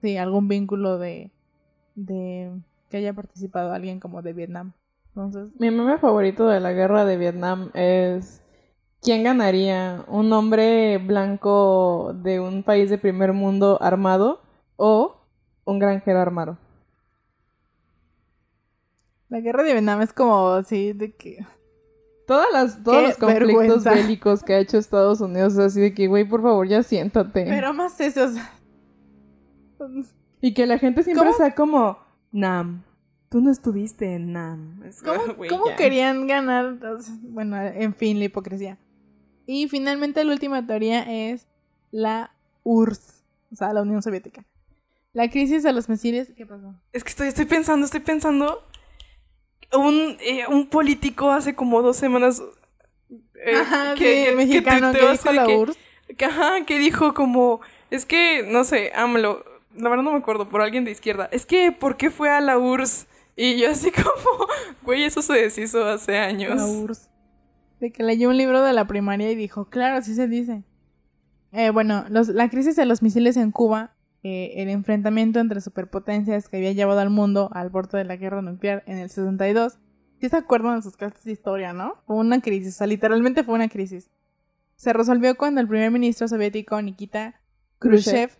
[0.00, 1.30] sí, algún vínculo de,
[1.94, 2.52] de
[2.90, 4.72] que haya participado alguien como de Vietnam.
[5.08, 8.42] Entonces, Mi meme favorito de la guerra de Vietnam es
[9.00, 10.04] ¿quién ganaría?
[10.08, 14.40] ¿Un hombre blanco de un país de primer mundo armado
[14.76, 15.26] o
[15.64, 16.58] un granjero armado?
[19.32, 21.38] la guerra de Vietnam es como, sí, de que...
[22.32, 23.90] Todas las, todos Qué los conflictos vergüenza.
[23.92, 27.44] bélicos que ha hecho Estados Unidos es así de que, güey, por favor, ya siéntate.
[27.44, 28.28] Pero más eso,
[30.40, 31.36] Y que la gente siempre ¿Cómo?
[31.36, 31.98] sea como,
[32.30, 32.82] Nam,
[33.28, 34.82] tú no estuviste en Nam.
[34.84, 35.76] Es como, ¿Cómo, güey, cómo ya.
[35.76, 36.78] querían ganar?
[37.22, 38.78] Bueno, en fin, la hipocresía.
[39.46, 41.46] Y finalmente la última teoría es
[41.90, 42.32] la
[42.64, 43.22] URSS,
[43.52, 44.44] o sea, la Unión Soviética.
[45.12, 46.74] La crisis de los misiles, ¿qué pasó?
[46.92, 48.62] Es que estoy, estoy pensando, estoy pensando.
[49.74, 52.42] Un, eh, un político hace como dos semanas.
[53.44, 55.78] eh, Ajá, sí, el mexicano que dijo la que- URSS.
[56.16, 57.60] que, ajá, que dijo como.
[57.90, 59.44] Es que, no sé, AMLO.
[59.76, 61.28] La verdad no me acuerdo, por alguien de izquierda.
[61.32, 63.06] Es que, ¿por qué fue a la URSS?
[63.36, 64.46] Y yo así como,
[64.82, 66.56] güey, eso se deshizo hace años.
[66.56, 67.08] La URSS.
[67.80, 70.62] De que leyó un libro de la primaria y dijo, claro, así se dice.
[71.52, 76.48] Eh, bueno, los- la crisis de los misiles en Cuba, eh, el enfrentamiento entre superpotencias
[76.48, 79.78] que había llevado al mundo al borde de la guerra nuclear en el 62.
[80.20, 81.96] ¿Sí se acuerdan de sus clases de historia, no?
[82.06, 84.10] Fue una crisis, o sea, literalmente fue una crisis.
[84.76, 87.40] Se resolvió cuando el primer ministro soviético Nikita
[87.78, 88.30] Khrushchev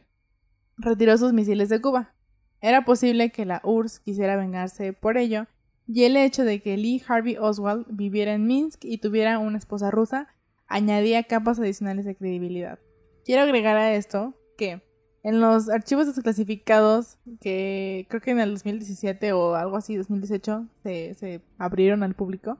[0.76, 2.14] retiró sus misiles de Cuba.
[2.61, 5.47] Era posible que la URSS quisiera vengarse por ello,
[5.89, 9.91] y el hecho de que Lee Harvey Oswald viviera en Minsk y tuviera una esposa
[9.91, 10.28] rusa
[10.68, 12.78] añadía capas adicionales de credibilidad.
[13.24, 14.83] Quiero agregar a esto que
[15.23, 21.14] en los archivos desclasificados que creo que en el 2017 o algo así, 2018, se,
[21.14, 22.59] se abrieron al público,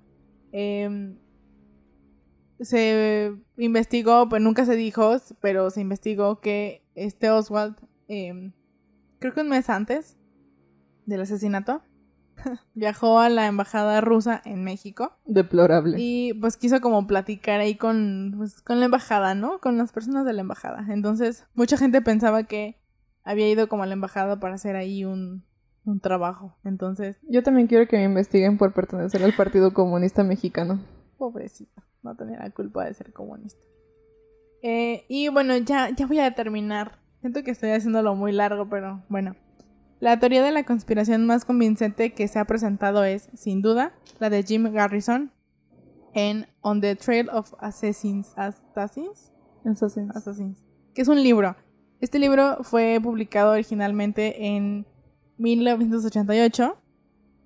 [0.53, 1.17] em,
[2.61, 8.53] se investigó, pues nunca se dijo, pero se investigó que este Oswald, em,
[9.19, 10.17] creo que un mes antes
[11.07, 11.83] del asesinato,
[12.75, 15.97] viajó a la embajada rusa en México Deplorable.
[15.99, 19.59] y pues quiso como platicar ahí con, pues, con la embajada, ¿no?
[19.61, 20.87] Con las personas de la embajada.
[20.91, 22.79] Entonces, mucha gente pensaba que
[23.25, 25.45] había ido como a la embajada para hacer ahí un,
[25.85, 26.57] un trabajo.
[26.65, 30.81] Entonces, Yo también quiero que me investiguen por pertenecer al Partido Comunista Mexicano.
[31.19, 33.61] pobrecito, no tenía la culpa de ser comunista.
[34.63, 36.99] Eh, y bueno, ya, ya voy a terminar.
[37.21, 39.37] Siento que estoy haciéndolo muy largo, pero bueno.
[40.03, 44.31] La teoría de la conspiración más convincente que se ha presentado es, sin duda, la
[44.31, 45.31] de Jim Garrison
[46.13, 48.33] en On the Trail of Assassins.
[48.37, 49.31] Assassins?
[49.65, 50.11] Assassins.
[50.17, 51.55] Assassins, que es un libro.
[52.01, 54.89] Este libro fue publicado originalmente en
[55.39, 56.77] 1988.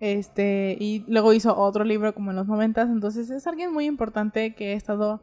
[0.01, 4.55] Este, y luego hizo otro libro como en los 90, entonces es alguien muy importante
[4.55, 5.21] que ha estado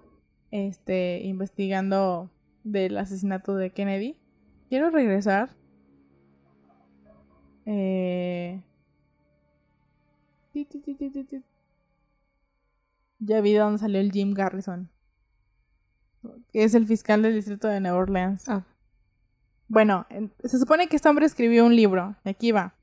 [0.51, 2.29] este investigando
[2.63, 4.19] del asesinato de Kennedy.
[4.69, 5.62] Quiero regresar.
[7.65, 8.61] Eh...
[13.19, 14.89] Ya vi de dónde salió el Jim Garrison
[16.51, 18.47] que es el fiscal del distrito de Nueva Orleans.
[18.47, 18.65] Ah.
[19.67, 22.75] Bueno, en- se supone que este hombre escribió un libro, y aquí va.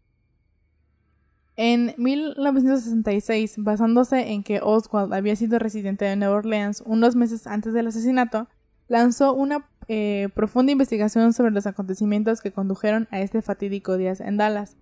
[1.56, 7.74] En 1966, basándose en que Oswald había sido residente de Nueva Orleans unos meses antes
[7.74, 8.48] del asesinato,
[8.91, 14.36] lanzó una eh, profunda investigación sobre los acontecimientos que condujeron a este fatídico día en
[14.36, 14.76] Dallas.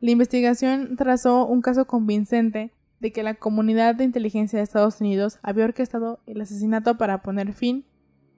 [0.00, 5.40] La investigación trazó un caso convincente de que la comunidad de inteligencia de Estados Unidos
[5.42, 7.84] había orquestado el asesinato para poner fin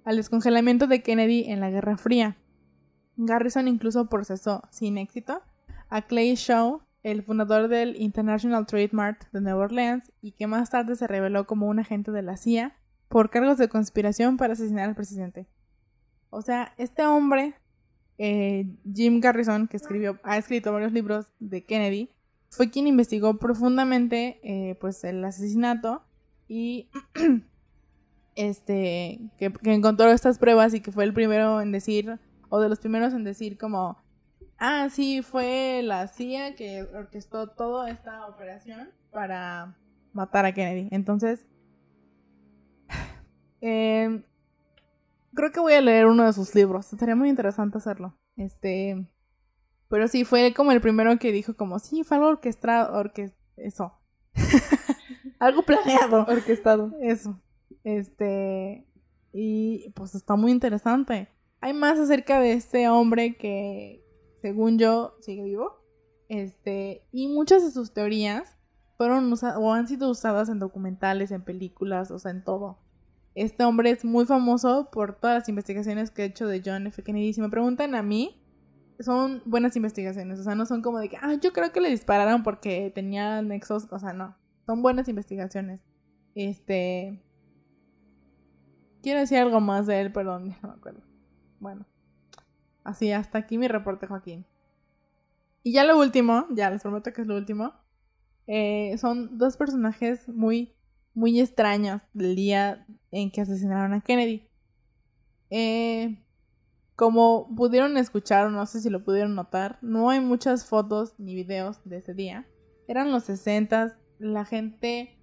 [0.07, 2.39] al descongelamiento de Kennedy en la Guerra Fría.
[3.19, 5.43] Garrison incluso procesó, sin éxito,
[5.91, 10.71] a Clay Shaw, el fundador del International Trade Mart de Nueva Orleans y que más
[10.71, 12.75] tarde se reveló como un agente de la CIA
[13.15, 15.47] por cargos de conspiración para asesinar al presidente.
[16.31, 17.55] O sea, este hombre,
[18.19, 22.11] eh, Jim Garrison, que escribió, ha escrito varios libros de Kennedy,
[22.51, 26.03] fue quien investigó profundamente eh, pues el asesinato
[26.49, 26.89] y
[28.35, 32.69] este que, que encontró estas pruebas y que fue el primero en decir o de
[32.69, 33.97] los primeros en decir como
[34.59, 39.77] ah sí fue la CIA que orquestó toda esta operación para
[40.12, 41.47] matar a Kennedy entonces
[43.65, 44.23] eh,
[45.35, 49.07] creo que voy a leer uno de sus libros sería muy interesante hacerlo este
[49.89, 53.93] pero sí fue como el primero que dijo como sí fue algo orquestado orque eso
[55.39, 56.93] algo planeado Orquestado.
[57.01, 57.41] eso.
[57.85, 58.87] Este.
[59.33, 61.29] Y pues está muy interesante.
[61.61, 64.05] Hay más acerca de este hombre que,
[64.43, 65.83] según yo, sigue vivo.
[66.29, 67.07] Este.
[67.12, 68.57] Y muchas de sus teorías
[68.97, 72.79] fueron usadas o han sido usadas en documentales, en películas, o sea, en todo.
[73.35, 77.03] Este hombre es muy famoso por todas las investigaciones que ha hecho de John F.
[77.03, 77.32] Kennedy.
[77.32, 78.41] Si me preguntan a mí,
[79.01, 80.39] son buenas investigaciones.
[80.39, 83.43] O sea, no son como de que, ah, yo creo que le dispararon porque tenía
[83.43, 83.89] nexos.
[83.91, 84.37] O sea, no.
[84.66, 85.85] Son buenas investigaciones.
[86.35, 87.22] Este.
[89.03, 91.03] Quiero decir algo más de él, pero no me acuerdo.
[91.61, 91.87] Bueno.
[92.85, 94.47] Así, hasta aquí mi reporte, Joaquín.
[95.62, 97.72] Y ya lo último, ya les prometo que es lo último.
[98.47, 100.74] eh, son dos personajes muy,
[101.15, 104.49] muy extraños del día en que asesinaron a Kennedy.
[105.51, 106.19] Eh,
[106.97, 111.35] como pudieron escuchar, o no sé si lo pudieron notar, no hay muchas fotos ni
[111.35, 112.47] videos de ese día.
[112.87, 115.19] Eran los 60 la gente,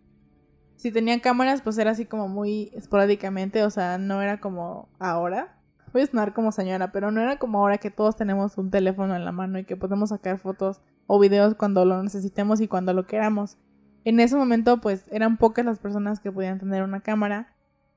[0.76, 5.58] si tenían cámaras, pues era así como muy esporádicamente, o sea, no era como ahora.
[5.94, 9.16] Voy a sonar como señora, pero no era como ahora que todos tenemos un teléfono
[9.16, 12.94] en la mano y que podemos sacar fotos o videos cuando lo necesitemos y cuando
[12.94, 13.58] lo queramos.
[14.04, 17.54] En ese momento, pues eran pocas las personas que podían tener una cámara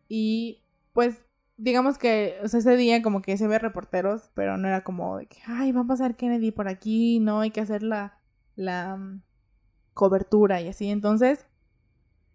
[0.09, 0.61] y
[0.93, 1.25] pues
[1.57, 5.39] digamos que ese día como que se ve reporteros, pero no era como de que,
[5.47, 8.19] ay, va a pasar Kennedy por aquí, no, hay que hacer la,
[8.57, 9.23] la mm,
[9.95, 10.89] cobertura y así.
[10.89, 11.47] Entonces,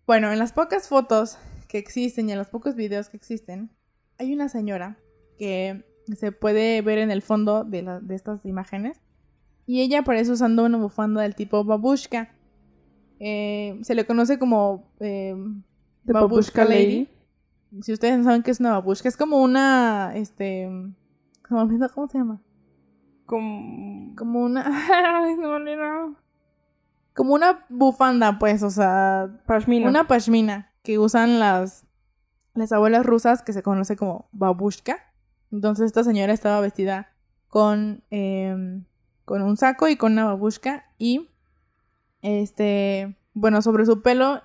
[0.07, 3.71] bueno, en las pocas fotos que existen y en los pocos videos que existen,
[4.17, 4.97] hay una señora
[5.37, 5.85] que
[6.17, 9.01] se puede ver en el fondo de, de estas imágenes
[9.65, 12.33] y ella aparece usando una bufanda del tipo babushka.
[13.19, 15.35] Eh, se le conoce como eh,
[16.05, 16.85] babushka Babushka lady.
[16.85, 17.09] Lady.
[17.81, 20.69] Si ustedes no saben qué es una babushka, es como una, este,
[21.47, 22.41] cómo se llama.
[23.25, 24.15] Como...
[24.15, 24.65] Como una.
[27.13, 29.89] Como una bufanda, pues, o sea, Pashmina.
[29.89, 31.85] una pashmina que usan las,
[32.53, 34.97] las abuelas rusas que se conoce como babushka.
[35.51, 37.11] Entonces esta señora estaba vestida
[37.49, 38.85] con, em,
[39.25, 41.29] con un saco y con una babushka y
[42.21, 44.41] este, bueno, sobre su pelo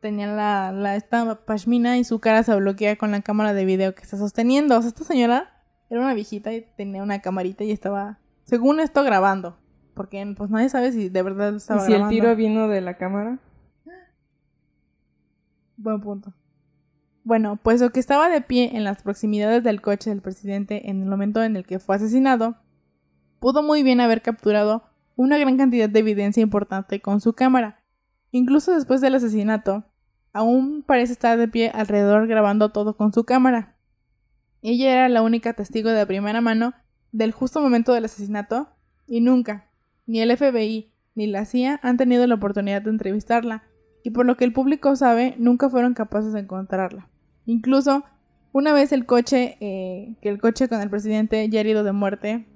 [0.00, 3.94] tenía la, la esta pashmina y su cara se bloquea con la cámara de video
[3.94, 4.76] que está sosteniendo.
[4.76, 9.02] O sea, esta señora era una viejita y tenía una camarita y estaba, según esto,
[9.02, 9.56] grabando.
[9.94, 12.98] Porque pues nadie sabe si de verdad ¿Y estaba si el tiro vino de la
[12.98, 13.38] cámara?
[15.76, 16.34] Buen punto.
[17.22, 21.02] Bueno, pues lo que estaba de pie en las proximidades del coche del presidente en
[21.02, 22.56] el momento en el que fue asesinado,
[23.40, 24.82] pudo muy bien haber capturado
[25.16, 27.82] una gran cantidad de evidencia importante con su cámara.
[28.30, 29.84] Incluso después del asesinato,
[30.32, 33.76] aún parece estar de pie alrededor grabando todo con su cámara.
[34.62, 36.74] Ella era la única testigo de primera mano
[37.12, 38.68] del justo momento del asesinato
[39.06, 39.70] y nunca,
[40.06, 43.62] ni el FBI ni la CIA han tenido la oportunidad de entrevistarla
[44.02, 47.08] y por lo que el público sabe, nunca fueron capaces de encontrarla.
[47.46, 48.04] Incluso,
[48.52, 52.46] una vez el coche, eh, que el coche con el presidente ya herido de muerte,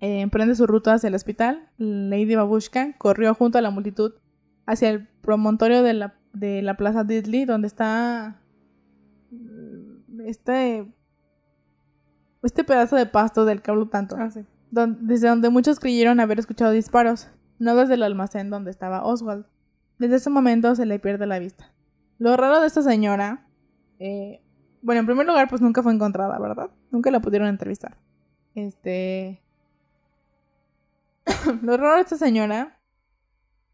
[0.00, 4.12] eh, emprende su ruta hacia el hospital, Lady Babushka corrió junto a la multitud
[4.66, 8.40] hacia el promontorio de la, de la plaza Diddley, donde está
[9.30, 10.92] mm, este,
[12.42, 14.44] este pedazo de pasto del que hablo tanto Ah, sí.
[14.70, 17.28] desde donde muchos creyeron haber escuchado disparos,
[17.58, 19.46] no desde el almacén donde estaba Oswald.
[19.98, 21.72] Desde ese momento se le pierde la vista.
[22.18, 23.46] Lo raro de esta señora,
[23.98, 24.42] eh,
[24.82, 26.70] bueno, en primer lugar, pues nunca fue encontrada, ¿verdad?
[26.90, 27.96] Nunca la pudieron entrevistar.
[28.54, 29.42] Este...
[31.62, 32.78] Lo raro de esta señora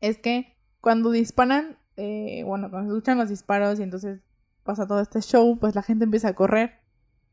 [0.01, 4.21] es que cuando disparan, eh, bueno, cuando se escuchan los disparos y entonces
[4.65, 6.81] pasa todo este show, pues la gente empieza a correr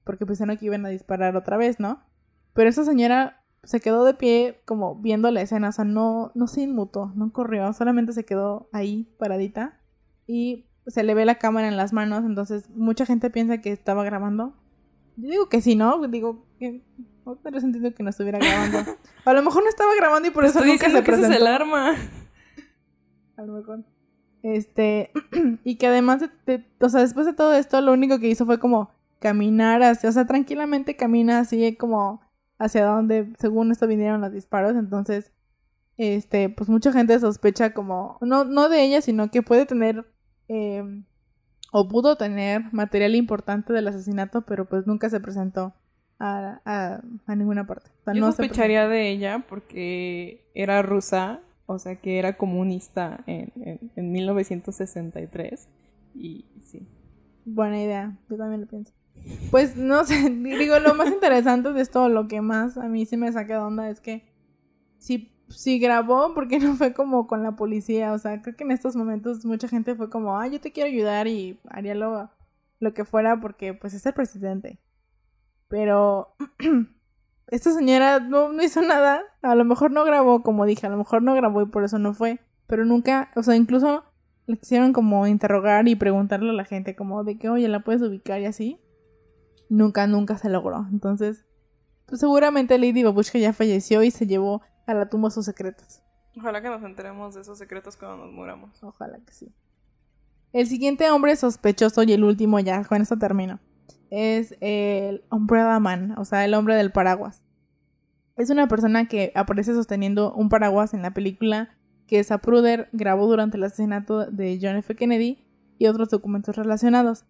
[0.04, 2.04] porque pensaron que iban a disparar otra vez, ¿no?
[2.54, 6.48] Pero esa señora se quedó de pie como viendo la escena, o sea, no, no
[6.48, 9.80] se inmutó, no corrió, solamente se quedó ahí paradita
[10.26, 14.04] y se le ve la cámara en las manos, entonces mucha gente piensa que estaba
[14.04, 14.56] grabando.
[15.18, 16.08] Yo digo que sí, ¿no?
[16.08, 16.84] Digo que
[17.26, 18.92] no tendría sentido que no estuviera grabando.
[19.26, 21.18] A lo mejor no estaba grabando y por eso Estoy nunca se que ese es
[21.28, 21.38] presentó.
[21.38, 21.96] el arma.
[23.38, 23.84] A lo mejor.
[24.44, 25.12] Este,
[25.64, 28.46] y que además, de, de- o sea, después de todo esto, lo único que hizo
[28.46, 32.22] fue como caminar hacia, o sea, tranquilamente camina así como
[32.58, 34.76] hacia donde, según esto, vinieron los disparos.
[34.76, 35.32] Entonces,
[35.98, 40.06] este, pues mucha gente sospecha como, no, no de ella, sino que puede tener,
[40.48, 41.04] eh,
[41.72, 45.74] o pudo tener material importante del asesinato, pero pues nunca se presentó
[46.20, 47.90] a, a, a ninguna parte.
[48.02, 52.38] O sea, Yo no se sospecharía de ella porque era rusa, o sea que era
[52.38, 55.70] comunista en, en, en 1963.
[56.14, 56.88] Y sí.
[57.46, 58.94] Buena idea, yo también lo pienso.
[59.52, 63.18] Pues no sé, digo, lo más interesante de esto, lo que más a mí sí
[63.18, 64.24] me saca de onda es que
[64.98, 68.14] si, si grabó, porque no fue como con la policía?
[68.14, 70.90] O sea, creo que en estos momentos mucha gente fue como, ah, yo te quiero
[70.90, 72.30] ayudar y haría lo,
[72.80, 74.80] lo que fuera porque pues es el presidente.
[75.70, 76.36] Pero
[77.48, 80.98] esta señora no, no hizo nada, a lo mejor no grabó, como dije, a lo
[80.98, 84.04] mejor no grabó y por eso no fue, pero nunca, o sea, incluso
[84.48, 88.02] le quisieron como interrogar y preguntarle a la gente como de que, oye, ¿la puedes
[88.02, 88.82] ubicar y así?
[89.70, 90.88] Nunca, nunca se logró.
[90.92, 91.46] Entonces,
[92.08, 96.02] pues seguramente Lady Babushka ya falleció y se llevó a la tumba sus secretos.
[96.36, 98.84] Ojalá que nos enteremos de esos secretos cuando nos muramos.
[98.84, 99.54] Ojalá que sí.
[100.52, 103.60] El siguiente hombre sospechoso y el último ya, con esto termino,
[104.10, 107.44] es el Umbrella Man, o sea, el hombre del paraguas.
[108.38, 113.58] Es una persona que aparece sosteniendo un paraguas en la película que Zapruder grabó durante
[113.58, 114.96] el asesinato de John F.
[114.96, 115.46] Kennedy
[115.78, 117.26] y otros documentos relacionados.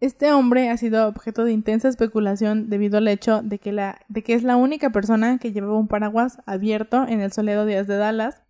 [0.00, 4.22] Este hombre ha sido objeto de intensa especulación debido al hecho de que, la, de
[4.22, 7.96] que es la única persona que llevaba un paraguas abierto en el soleado Díaz de
[7.96, 8.42] Dallas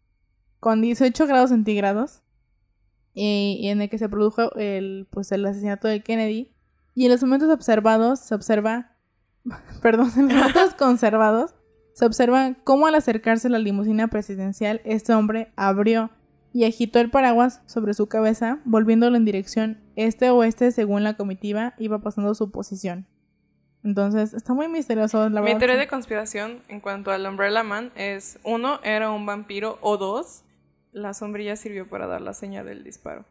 [0.61, 2.22] con 18 grados centígrados
[3.12, 6.55] y, y en el que se produjo el, pues, el asesinato de Kennedy.
[6.95, 8.97] Y en los momentos observados se observa,
[9.82, 11.55] perdón, en los momentos conservados
[11.95, 16.11] se observa cómo al acercarse a la limusina presidencial este hombre abrió
[16.53, 22.01] y agitó el paraguas sobre su cabeza, volviéndolo en dirección este-oeste según la comitiva iba
[22.01, 23.07] pasando su posición.
[23.84, 25.59] Entonces, está muy misterioso, la Mi verdad.
[25.59, 30.45] teoría de conspiración en cuanto al Umbrella Man es, uno, era un vampiro, o dos,
[30.93, 33.24] la sombrilla sirvió para dar la seña del disparo.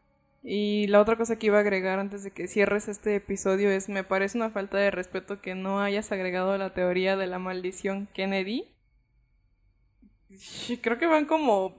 [0.43, 3.89] Y la otra cosa que iba a agregar antes de que cierres este episodio es,
[3.89, 8.07] me parece una falta de respeto que no hayas agregado la teoría de la maldición
[8.13, 8.65] Kennedy.
[10.81, 11.75] Creo que van como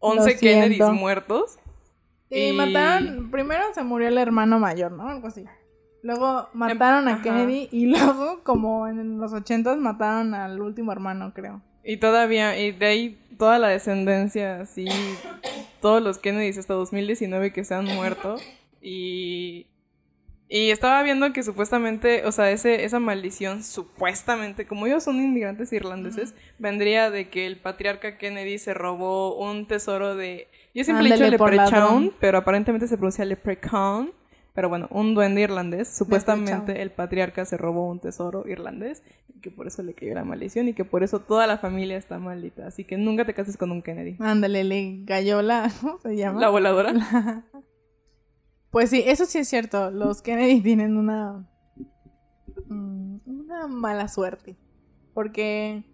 [0.00, 1.58] 11 Lo Kennedys muertos.
[2.30, 5.08] Y Y- mataron, primero se murió el hermano mayor, ¿no?
[5.08, 5.44] Algo así.
[6.02, 7.22] Luego mataron a Em, ajá.
[7.22, 11.62] Kennedy y luego, como en los ochentas, mataron al último hermano, creo.
[11.84, 14.86] Y todavía, y de ahí toda la descendencia, así,
[15.84, 18.36] todos los Kennedys hasta 2019 que se han muerto.
[18.80, 19.66] Y,
[20.48, 25.74] y estaba viendo que supuestamente, o sea, ese, esa maldición, supuestamente, como ellos son inmigrantes
[25.74, 30.48] irlandeses, vendría de que el patriarca Kennedy se robó un tesoro de...
[30.74, 34.10] Yo siempre he dicho leprechaun, pero aparentemente se pronuncia leprechaun.
[34.54, 35.88] Pero bueno, un duende irlandés.
[35.88, 39.02] Supuestamente el patriarca se robó un tesoro irlandés
[39.34, 41.96] y que por eso le cayó la maldición y que por eso toda la familia
[41.96, 42.66] está maldita.
[42.66, 44.16] Así que nunca te cases con un Kennedy.
[44.20, 45.70] Ándale, le cayó la...
[45.80, 46.40] ¿Cómo se llama?
[46.40, 47.44] La voladora.
[48.70, 49.90] Pues sí, eso sí es cierto.
[49.90, 51.46] Los Kennedy tienen una.
[52.68, 54.56] mm, Una mala suerte.
[55.14, 55.84] Porque.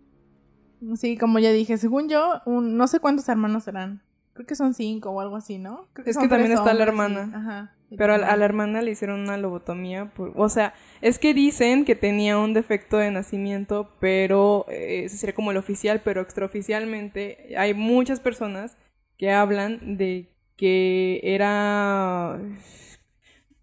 [0.96, 4.02] Sí, como ya dije, según yo, un- no sé cuántos hermanos serán.
[4.32, 5.88] Creo que son cinco o algo así, ¿no?
[5.92, 7.30] Creo Es son que también está la hermana.
[7.34, 7.74] Ajá.
[7.96, 10.06] Pero a, la- a la hermana le hicieron una lobotomía.
[10.14, 15.16] por- o sea, es que dicen que tenía un defecto de nacimiento, pero eh, ese
[15.16, 18.76] sería como el oficial, pero extraoficialmente hay muchas personas
[19.18, 22.38] que hablan de que era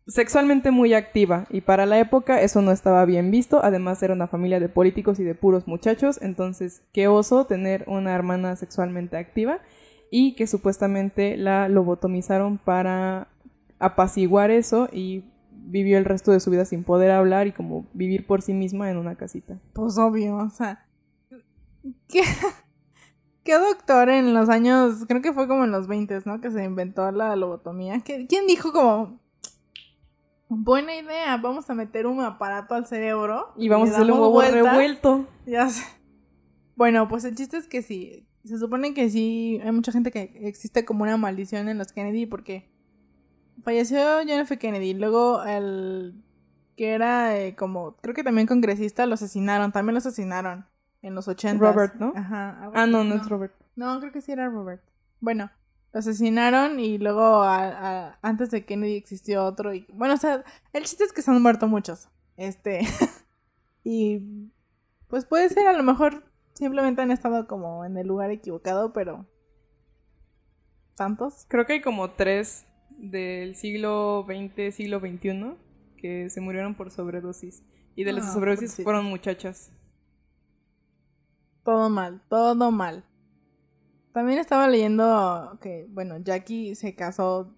[0.07, 4.27] sexualmente muy activa y para la época eso no estaba bien visto, además era una
[4.27, 9.59] familia de políticos y de puros muchachos, entonces qué oso tener una hermana sexualmente activa
[10.09, 13.27] y que supuestamente la lobotomizaron para
[13.79, 18.25] apaciguar eso y vivió el resto de su vida sin poder hablar y como vivir
[18.25, 19.59] por sí misma en una casita.
[19.73, 20.85] Pues obvio, o sea.
[22.07, 22.21] ¿Qué,
[23.43, 25.05] qué doctor en los años.
[25.07, 26.41] Creo que fue como en los 20, ¿no?
[26.41, 27.99] Que se inventó la lobotomía.
[28.01, 29.19] ¿Qué- ¿Quién dijo como.
[30.49, 33.53] Buena idea, vamos a meter un aparato al cerebro.
[33.57, 34.63] Y vamos a hacerle un huevo vueltas"?
[34.63, 35.27] revuelto.
[35.45, 35.83] Ya sé.
[36.77, 38.25] Bueno, pues el chiste es que sí.
[38.45, 42.25] Se supone que sí, hay mucha gente que existe como una maldición en los Kennedy
[42.27, 42.69] porque
[43.67, 44.57] falleció John F.
[44.57, 44.93] Kennedy.
[44.93, 46.23] Luego el
[46.77, 49.73] que era eh, como, creo que también congresista, lo asesinaron.
[49.73, 50.65] También lo asesinaron
[51.01, 51.61] en los 80.
[51.61, 52.13] Robert, ¿no?
[52.15, 52.71] Ajá.
[52.73, 53.53] Ah, no, no es Robert.
[53.75, 54.81] No, creo que sí era Robert.
[55.19, 55.51] Bueno,
[55.91, 57.67] lo asesinaron y luego a-
[58.07, 59.73] a- antes de Kennedy existió otro.
[59.73, 62.07] Y, bueno, o sea, el chiste es que se han muerto muchos.
[62.37, 62.79] Este.
[63.83, 64.21] y
[65.09, 69.25] pues puede ser, a lo mejor simplemente han estado como en el lugar equivocado, pero.
[70.95, 71.45] tantos.
[71.49, 75.55] Creo que hay como tres del siglo XX, siglo XXI
[75.97, 77.63] que se murieron por sobredosis.
[77.95, 78.83] Y de las Ah, sobredosis pobrecitos.
[78.83, 79.71] fueron muchachas.
[81.63, 83.03] Todo mal, todo mal.
[84.13, 87.53] También estaba leyendo que, bueno, Jackie se casó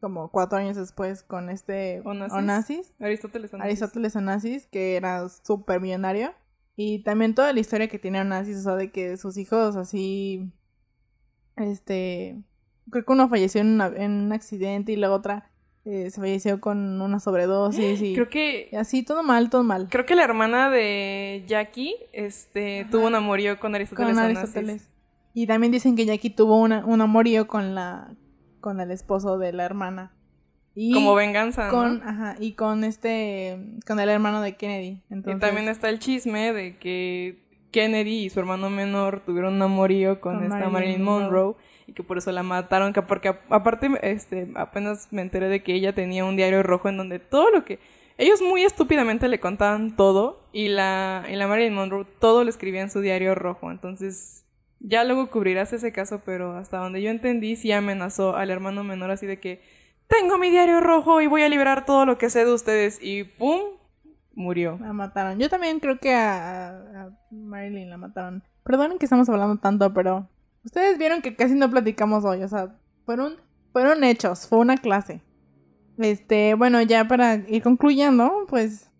[0.00, 2.36] como cuatro años después con este Onassis.
[2.38, 3.52] Onassis, Aristóteles.
[3.52, 3.64] Onassis.
[3.66, 6.32] Aristóteles Onassis, que era súper millonario.
[6.76, 10.52] Y también toda la historia que tiene Onassis, o sea, de que sus hijos así,
[11.56, 12.42] este,
[12.90, 15.50] creo que uno falleció en, una- en un accidente y la otra
[15.84, 19.86] eh, se falleció con una sobredosis y, Creo que y así, todo mal, todo mal.
[19.88, 22.90] Creo que la hermana de Jackie este, Ajá.
[22.90, 24.14] tuvo un amorío con Aristóteles.
[24.16, 24.24] con.
[24.24, 24.90] Aristóteles.
[25.32, 28.10] Y también dicen que Jackie tuvo una, un amorío con la
[28.60, 30.12] con el esposo de la hermana.
[30.74, 31.70] Y Como venganza, ¿no?
[31.72, 35.02] con ajá, y con este con el hermano de Kennedy.
[35.08, 39.62] Entonces, Y también está el chisme de que Kennedy y su hermano menor tuvieron un
[39.62, 41.28] amorío con, Con esta Marilyn Marilyn Monroe.
[41.44, 41.56] Monroe
[41.86, 45.74] y que por eso la mataron, que porque aparte este apenas me enteré de que
[45.74, 47.78] ella tenía un diario rojo en donde todo lo que
[48.18, 52.80] ellos muy estúpidamente le contaban todo y la y la Marilyn Monroe todo lo escribía
[52.82, 54.44] en su diario rojo, entonces
[54.80, 59.10] ya luego cubrirás ese caso, pero hasta donde yo entendí sí amenazó al hermano menor
[59.10, 59.62] así de que
[60.08, 63.24] tengo mi diario rojo y voy a liberar todo lo que sé de ustedes y
[63.24, 63.60] pum
[64.34, 64.78] murió.
[64.80, 65.38] la mataron.
[65.38, 68.42] Yo también creo que a- a Marilyn la mataron.
[68.64, 70.28] Perdonen que estamos hablando tanto, pero
[70.66, 73.36] ustedes vieron que casi no platicamos hoy, o sea, fueron
[73.72, 75.22] fueron hechos, fue una clase.
[75.98, 78.90] Este, bueno, ya para ir concluyendo, pues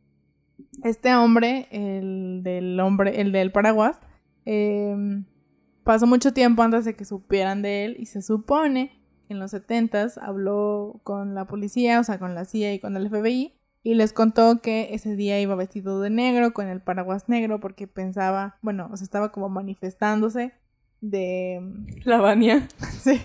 [0.85, 3.99] este hombre, el del hombre, el del paraguas,
[4.45, 4.95] eh,
[5.83, 9.55] pasó mucho tiempo antes de que supieran de él y se supone que en los
[9.55, 13.95] 70s habló con la policía, o sea, con la CIA y con el FBI y
[13.95, 18.59] les contó que ese día iba vestido de negro con el paraguas negro porque pensaba,
[18.61, 20.53] bueno, estaba como manifestándose
[21.01, 21.61] de
[22.05, 22.69] La Vania.
[23.01, 23.21] Sí.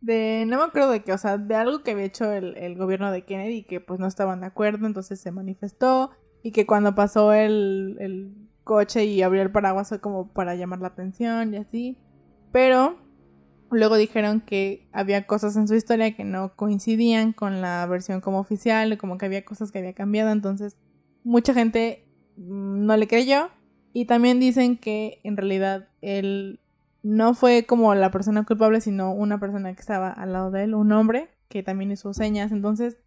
[0.00, 2.76] De, no me acuerdo de qué, o sea, de algo que había hecho el, el
[2.76, 6.10] gobierno de Kennedy que pues no estaban de acuerdo, entonces se manifestó
[6.42, 8.32] y que cuando pasó el, el
[8.62, 11.98] coche y abrió el paraguas fue como para llamar la atención y así.
[12.52, 12.98] Pero
[13.70, 18.38] luego dijeron que había cosas en su historia que no coincidían con la versión como
[18.38, 20.76] oficial, como que había cosas que había cambiado, entonces
[21.24, 23.50] mucha gente mm, no le creyó
[23.92, 26.60] y también dicen que en realidad él
[27.06, 30.74] no fue como la persona culpable, sino una persona que estaba al lado de él,
[30.74, 32.50] un hombre que también hizo señas.
[32.50, 32.98] Entonces,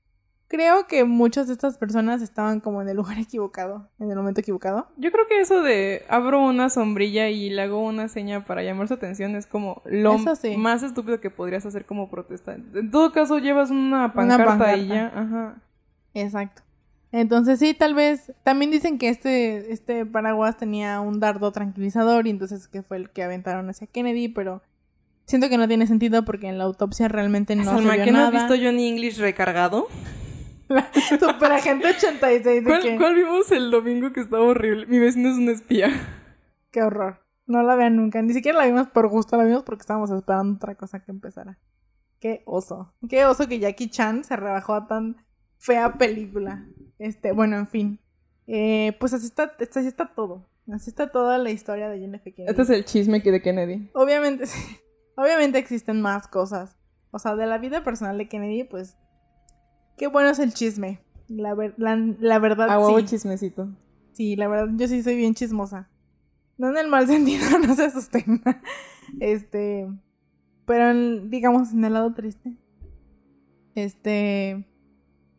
[0.48, 4.40] creo que muchas de estas personas estaban como en el lugar equivocado, en el momento
[4.40, 4.88] equivocado.
[4.96, 8.88] Yo creo que eso de abro una sombrilla y le hago una seña para llamar
[8.88, 10.56] su atención es como lo sí.
[10.56, 12.54] más estúpido que podrías hacer como protesta.
[12.54, 14.78] En todo caso, llevas una pancarta, pancarta.
[14.78, 15.08] y ya.
[15.08, 15.62] Ajá.
[16.14, 16.62] Exacto.
[17.12, 18.32] Entonces sí, tal vez.
[18.44, 23.10] También dicen que este, este paraguas tenía un dardo tranquilizador y entonces que fue el
[23.10, 24.62] que aventaron hacia Kennedy, pero
[25.26, 28.12] siento que no tiene sentido porque en la autopsia realmente no Salma, se vio ¿qué
[28.12, 28.48] no has nada.
[28.48, 29.88] visto Johnny English recargado?
[31.20, 32.44] Super agente 86.
[32.44, 32.98] ¿de ¿Cuál, qué?
[32.98, 34.86] cuál vimos el domingo que estaba horrible?
[34.86, 35.90] Mi vecino es un espía.
[36.72, 37.26] Qué horror.
[37.48, 38.22] No la vean nunca.
[38.22, 41.58] Ni siquiera la vimos por gusto, la vimos porque estábamos esperando otra cosa que empezara.
[42.20, 42.94] Qué oso.
[43.10, 45.18] Qué oso que Jackie Chan se rebajó a tan
[45.58, 46.68] fea película.
[47.00, 48.00] Este, bueno, en fin.
[48.46, 50.46] Eh, pues así está, así está todo.
[50.72, 52.32] Así está toda la historia de John F.
[52.32, 52.52] Kennedy.
[52.52, 53.90] Este es el chisme que de Kennedy.
[53.94, 54.60] Obviamente, sí.
[55.18, 56.78] Obviamente existen más cosas.
[57.12, 58.96] O sea, de la vida personal de Kennedy, pues.
[59.98, 61.02] Qué bueno es el chisme.
[61.28, 63.06] La, ver- la, la verdad, A huevo sí.
[63.06, 63.70] chismecito.
[64.14, 65.90] Sí, la verdad, yo sí soy bien chismosa.
[66.58, 68.42] No en el mal sentido, no se asusten.
[69.20, 69.88] Este.
[70.66, 72.56] Pero en- digamos en el lado triste.
[73.76, 74.66] Este.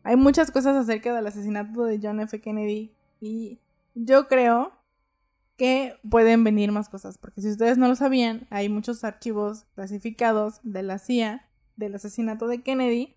[0.03, 2.39] Hay muchas cosas acerca del asesinato de John F.
[2.41, 2.91] Kennedy.
[3.19, 3.59] Y
[3.93, 4.73] yo creo
[5.57, 7.17] que pueden venir más cosas.
[7.17, 12.47] Porque si ustedes no lo sabían, hay muchos archivos clasificados de la CIA del asesinato
[12.47, 13.15] de Kennedy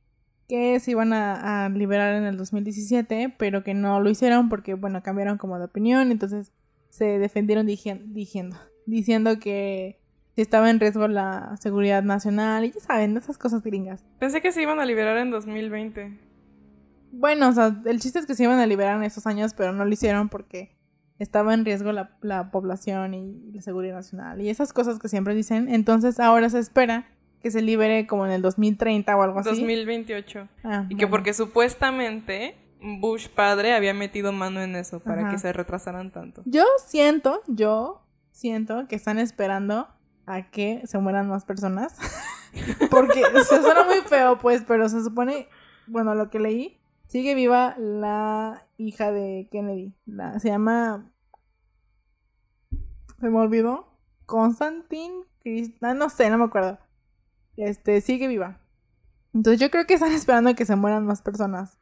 [0.49, 5.03] que se iban a, liberar en el 2017, pero que no lo hicieron porque, bueno,
[5.03, 6.53] cambiaron como de opinión, entonces
[6.91, 8.57] se defendieron diciendo,
[8.87, 9.99] diciendo que
[10.37, 14.05] estaba en riesgo la seguridad nacional, y ya saben, esas cosas gringas.
[14.18, 16.18] Pensé que se iban a liberar en 2020.
[17.18, 19.72] Bueno, o sea, el chiste es que se iban a liberar en esos años, pero
[19.72, 20.76] no lo hicieron porque
[21.18, 25.34] estaba en riesgo la, la población y la seguridad nacional y esas cosas que siempre
[25.34, 25.68] dicen.
[25.72, 27.06] Entonces ahora se espera
[27.40, 29.50] que se libere como en el 2030 o algo así.
[29.50, 30.48] 2028.
[30.64, 35.30] Ah, Y que porque supuestamente Bush padre había metido mano en eso para Ajá.
[35.30, 36.42] que se retrasaran tanto.
[36.46, 38.02] Yo siento, yo
[38.32, 39.88] siento que están esperando
[40.26, 41.96] a que se mueran más personas.
[42.90, 45.48] Porque se suena muy feo, pues, pero se supone,
[45.86, 46.78] bueno, lo que leí,
[47.14, 49.94] sigue viva la hija de Kennedy.
[50.40, 51.12] Se llama.
[53.20, 53.86] Se me olvidó.
[54.26, 56.78] Constantine Krista, no sé, no me acuerdo.
[57.56, 58.60] este, sigue viva.
[59.32, 61.78] Entonces yo creo que están esperando a que se mueran más personas.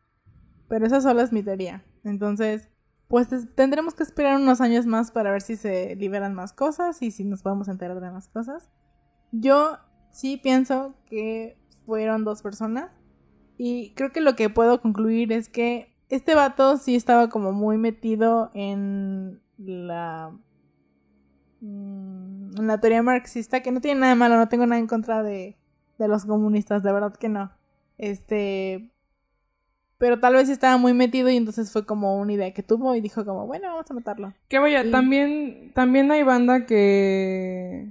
[0.68, 1.82] Pero esa solo es mi teoría.
[2.04, 2.68] Entonces,
[3.08, 7.00] pues es- tendremos que esperar unos años más para ver si se liberan más cosas
[7.00, 8.68] y si nos podemos enterar de más cosas.
[9.30, 9.78] Yo
[10.10, 11.56] sí pienso que
[11.86, 12.92] fueron dos personas.
[13.58, 17.78] Y creo que lo que puedo concluir es que este vato sí estaba como muy
[17.78, 20.32] metido en la
[21.60, 24.86] mm, en la teoría marxista, que no tiene nada de malo, no tengo nada en
[24.86, 25.56] contra de,
[25.98, 27.52] de los comunistas, de verdad que no.
[27.98, 28.92] Este,
[30.02, 32.96] pero tal vez sí estaba muy metido y entonces fue como una idea que tuvo
[32.96, 34.34] y dijo como, bueno, vamos a matarlo.
[34.48, 37.88] Que vaya, también, también hay banda que...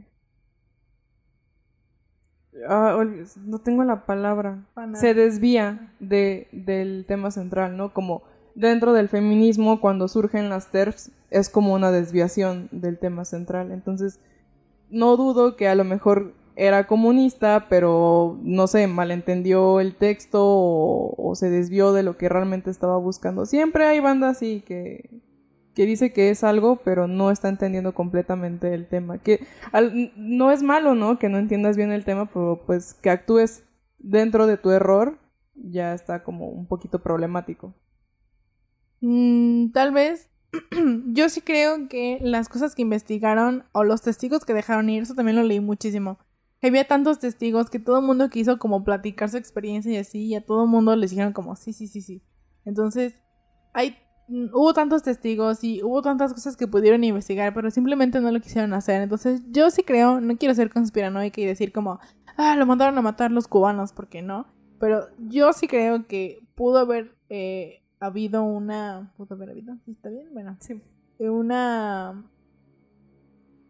[2.68, 3.04] Ah,
[3.46, 4.64] no tengo la palabra.
[4.94, 7.94] Se desvía de, del tema central, ¿no?
[7.94, 8.24] Como
[8.56, 13.72] dentro del feminismo, cuando surgen las TERFs, es como una desviación del tema central.
[13.72, 14.20] Entonces,
[14.90, 21.16] no dudo que a lo mejor era comunista, pero no sé, malentendió el texto o,
[21.18, 23.46] o se desvió de lo que realmente estaba buscando.
[23.46, 25.10] Siempre hay banda así que,
[25.74, 29.18] que dice que es algo, pero no está entendiendo completamente el tema.
[29.20, 29.46] Que
[30.16, 31.20] no es malo, ¿no?
[31.20, 33.64] Que no entiendas bien el tema, pero pues que actúes
[34.00, 35.20] dentro de tu error
[35.56, 37.74] ya está como un poquito problemático.
[39.02, 40.30] Mm, tal vez.
[41.08, 45.16] Yo sí creo que las cosas que investigaron o los testigos que dejaron ir, eso
[45.16, 46.20] también lo leí muchísimo.
[46.62, 50.36] Había tantos testigos que todo el mundo quiso como platicar su experiencia y así, y
[50.36, 52.22] a todo el mundo les dijeron como sí, sí, sí, sí.
[52.66, 53.22] Entonces,
[53.74, 53.98] hay
[54.54, 58.74] hubo tantos testigos y hubo tantas cosas que pudieron investigar, pero simplemente no lo quisieron
[58.74, 59.02] hacer.
[59.02, 62.00] Entonces, yo sí creo, no quiero ser conspiranoica y decir como,
[62.38, 64.48] ah, lo mandaron a matar los cubanos, porque no.
[64.80, 69.14] Pero yo sí creo que pudo haber eh, habido una.
[69.18, 69.76] ¿Pudo haber habido?
[69.86, 70.30] ¿Sí está bien?
[70.34, 70.82] Bueno, Sí.
[71.20, 72.24] eh, una.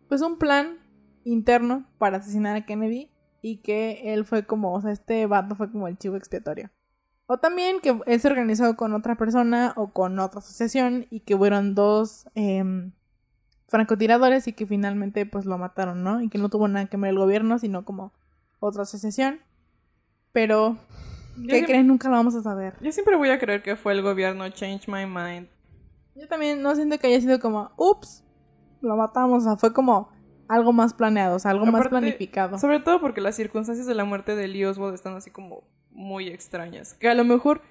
[0.07, 0.78] Pues un plan
[1.24, 5.72] interno para asesinar a Kennedy y que él fue como, o sea, este vato fue
[5.72, 6.70] como el chivo expiatorio.
[7.34, 11.38] O también que él se organizó con otra persona o con otra asociación y que
[11.38, 12.91] fueron dos em,
[13.69, 16.21] francotiradores y que finalmente pues lo mataron, ¿no?
[16.21, 18.11] Y que no tuvo nada que ver el gobierno, sino como
[18.59, 19.39] otra asociación.
[20.34, 20.75] Pero,
[21.47, 21.88] ¿qué creen?
[21.88, 22.75] Nunca lo vamos a saber.
[22.82, 25.47] yo siempre voy a creer que fue el gobierno Change My Mind.
[26.15, 28.25] Yo también no siento que haya sido como, ups,
[28.82, 29.43] lo matamos.
[29.43, 30.09] O sea, fue como
[30.49, 32.59] algo más planeado, o sea, algo más planificado.
[32.59, 35.63] Sobre todo porque las circunstancias de la muerte de Lee Oswald están así como
[35.94, 36.94] muy extrañas.
[36.94, 37.62] Que a lo mejor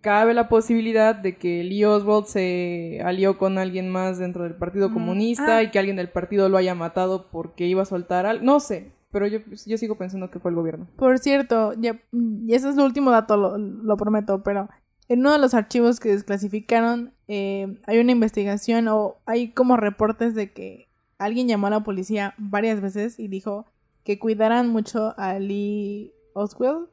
[0.00, 4.90] cabe la posibilidad de que Lee Oswald se alió con alguien más dentro del Partido
[4.90, 5.62] Mm, Comunista ah.
[5.62, 8.44] y que alguien del partido lo haya matado porque iba a soltar algo.
[8.44, 10.88] No sé, pero yo, yo sigo pensando que fue el gobierno.
[10.96, 14.68] Por cierto, ya, y ese es el último dato, lo, lo prometo, pero
[15.08, 20.34] en uno de los archivos que desclasificaron eh, hay una investigación o hay como reportes
[20.34, 20.88] de que
[21.18, 23.66] alguien llamó a la policía varias veces y dijo
[24.04, 26.88] que cuidaran mucho a Lee Oswald.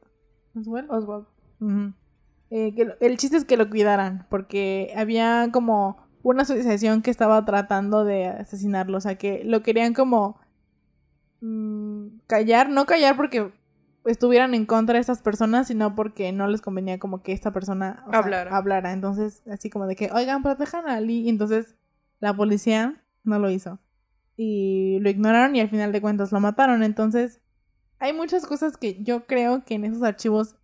[0.54, 0.90] Oswald.
[0.90, 1.26] Oswald.
[2.50, 7.44] Eh, que el chiste es que lo cuidaran, porque había como una asociación que estaba
[7.44, 10.38] tratando de asesinarlo, o sea, que lo querían como
[11.40, 13.52] mm, callar, no callar porque
[14.04, 18.02] estuvieran en contra de estas personas, sino porque no les convenía como que esta persona
[18.06, 18.56] o sea, Hablara.
[18.56, 18.92] hablara.
[18.92, 21.20] Entonces, así como de que, oigan, protejan a Ali.
[21.20, 21.74] Y entonces
[22.18, 23.78] la policía no lo hizo.
[24.36, 26.82] Y lo ignoraron y al final de cuentas lo mataron.
[26.82, 27.40] Entonces,
[28.00, 30.56] hay muchas cosas que yo creo que en esos archivos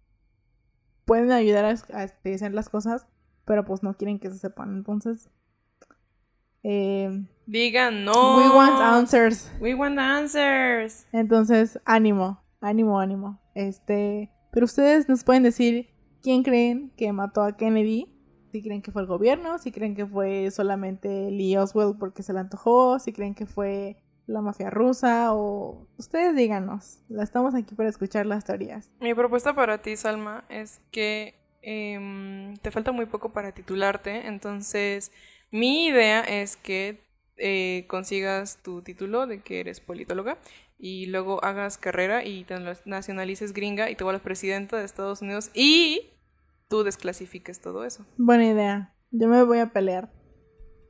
[1.05, 3.07] pueden ayudar a, a este, hacer las cosas,
[3.45, 4.75] pero pues no quieren que se sepan.
[4.75, 5.29] Entonces,
[6.63, 8.39] eh, Digan no.
[8.39, 9.53] we want answers.
[9.61, 11.07] We want answers.
[11.13, 13.41] Entonces, ánimo, ánimo, ánimo.
[13.55, 15.91] Este, pero ustedes nos pueden decir
[16.23, 18.13] quién creen que mató a Kennedy.
[18.51, 22.33] Si creen que fue el gobierno, si creen que fue solamente Lee Oswald porque se
[22.33, 27.03] le antojó, si creen que fue la mafia rusa o ustedes díganos.
[27.09, 28.91] La estamos aquí para escuchar las teorías.
[29.01, 35.13] Mi propuesta para ti, Salma, es que em, te falta muy poco para titularte, entonces
[35.51, 40.39] mi idea es que eh, consigas tu título de que eres politóloga
[40.79, 45.51] y luego hagas carrera y te nacionalices gringa y te vuelvas presidenta de Estados Unidos
[45.55, 46.11] y
[46.69, 48.05] tú desclasifiques todo eso.
[48.17, 48.95] Buena idea.
[49.11, 50.11] Yo me voy a pelear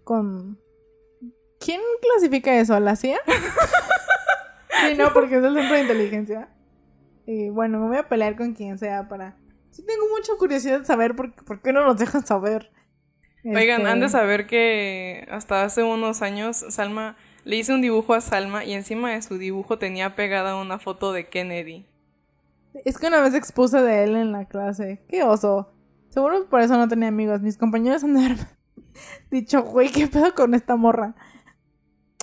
[0.04, 0.58] con
[1.58, 2.78] ¿Quién clasifica eso?
[2.80, 3.18] ¿La CIA?
[4.88, 6.48] sí, no, porque es el centro de inteligencia.
[7.26, 9.36] Y bueno, me voy a pelear con quien sea para.
[9.70, 12.70] Sí, tengo mucha curiosidad de saber por, por qué no nos dejan saber.
[13.44, 18.14] Oigan, Este, han de saber que hasta hace unos años Salma le hice un dibujo
[18.14, 21.86] a Salma y encima de su dibujo tenía pegada una foto de Kennedy.
[22.84, 25.04] Es que una vez expuse de él en la clase.
[25.08, 25.72] ¡Qué oso!
[26.08, 27.40] Seguro por eso no tenía amigos.
[27.42, 28.16] Mis compañeros han
[29.30, 31.14] dicho, güey, ¿qué pedo con esta morra?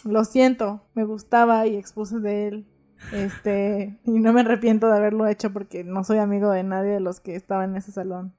[0.06, 2.66] Lo siento, me gustaba y expuse de él.
[3.12, 7.00] Este, y no me arrepiento de haberlo hecho porque no soy amigo de nadie de
[7.00, 8.34] los que estaban en ese salón.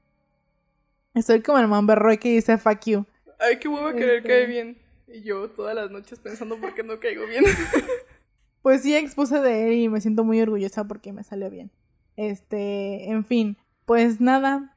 [1.14, 3.06] Estoy como el Monberroy que dice fuck you.
[3.38, 4.78] Ay, qué hueva querer Este- caer bien.
[5.06, 7.44] Y yo todas las noches pensando por qué no caigo bien.
[8.62, 11.70] Pues sí, expuse de él y me siento muy orgullosa porque me salió bien.
[12.16, 14.74] Este, en fin, pues nada.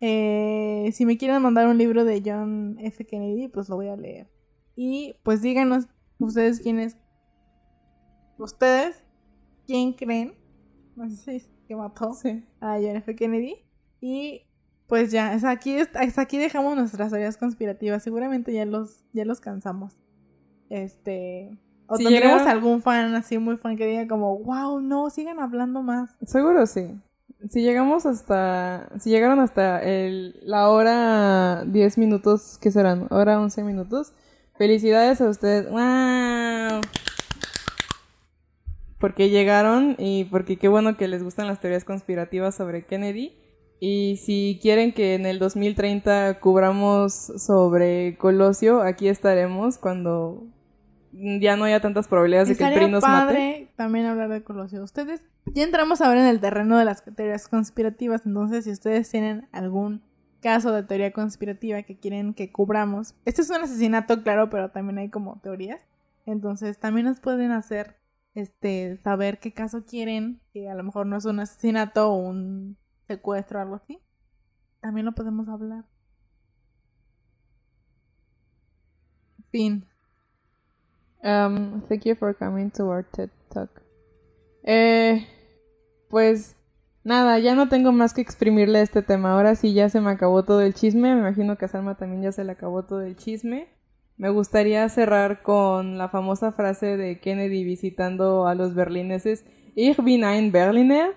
[0.00, 3.04] Eh, si me quieren mandar un libro de John F.
[3.04, 4.28] Kennedy, pues lo voy a leer.
[4.76, 5.88] Y pues díganos
[6.18, 6.96] ustedes quiénes.
[8.38, 9.02] Ustedes,
[9.66, 10.34] ¿quién creen?
[10.96, 12.44] No sé si es que mató Sí.
[12.60, 13.14] a John F.
[13.16, 13.56] Kennedy.
[14.00, 14.42] Y
[14.86, 18.02] pues ya, hasta aquí, hasta aquí dejamos nuestras teorías conspirativas.
[18.02, 19.98] Seguramente ya los, ya los cansamos.
[20.70, 21.58] Este.
[21.86, 25.82] O Si tendremos algún fan así muy fan que diga como, wow, no, sigan hablando
[25.82, 26.10] más.
[26.24, 27.00] Seguro sí.
[27.48, 28.88] Si llegamos hasta.
[28.98, 33.06] Si llegaron hasta el, la hora 10 minutos, ¿qué serán?
[33.10, 34.12] Hora 11 minutos.
[34.58, 35.70] Felicidades a ustedes.
[35.70, 36.80] ¡Wow!
[38.98, 43.36] Porque llegaron y porque qué bueno que les gustan las teorías conspirativas sobre Kennedy.
[43.78, 50.48] Y si quieren que en el 2030 cubramos sobre Colosio, aquí estaremos cuando
[51.12, 53.70] ya no haya tantas probabilidades de que el PRI nos mate.
[53.76, 54.82] también hablar de Colosio.
[54.82, 59.46] Ustedes, ya entramos ahora en el terreno de las teorías conspirativas, entonces si ustedes tienen
[59.52, 60.02] algún
[60.48, 64.96] caso de teoría conspirativa que quieren que cubramos, este es un asesinato, claro, pero también
[64.96, 65.86] hay como teorías,
[66.24, 67.96] entonces también nos pueden hacer
[68.34, 72.78] este saber qué caso quieren, que a lo mejor no es un asesinato o un
[73.06, 74.00] secuestro o algo así.
[74.80, 75.84] También lo podemos hablar.
[79.50, 79.84] Fin.
[81.22, 83.82] Um, thank you for coming to our TED Talk.
[84.62, 85.26] Eh,
[86.08, 86.56] pues
[87.04, 89.32] nada, ya no tengo más que exprimirle este tema.
[89.32, 91.14] Ahora sí ya se me acabó todo el chisme.
[91.14, 93.68] Me imagino que a Salma también ya se le acabó todo el chisme.
[94.16, 99.44] Me gustaría cerrar con la famosa frase de Kennedy visitando a los berlineses.
[99.74, 101.14] Ich bin ein Berliner.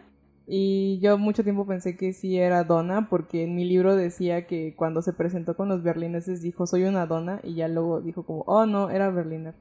[0.54, 4.76] Y yo mucho tiempo pensé que sí era dona, porque en mi libro decía que
[4.76, 8.42] cuando se presentó con los berlineses dijo soy una dona, y ya luego dijo como,
[8.48, 9.56] oh no, era berliner.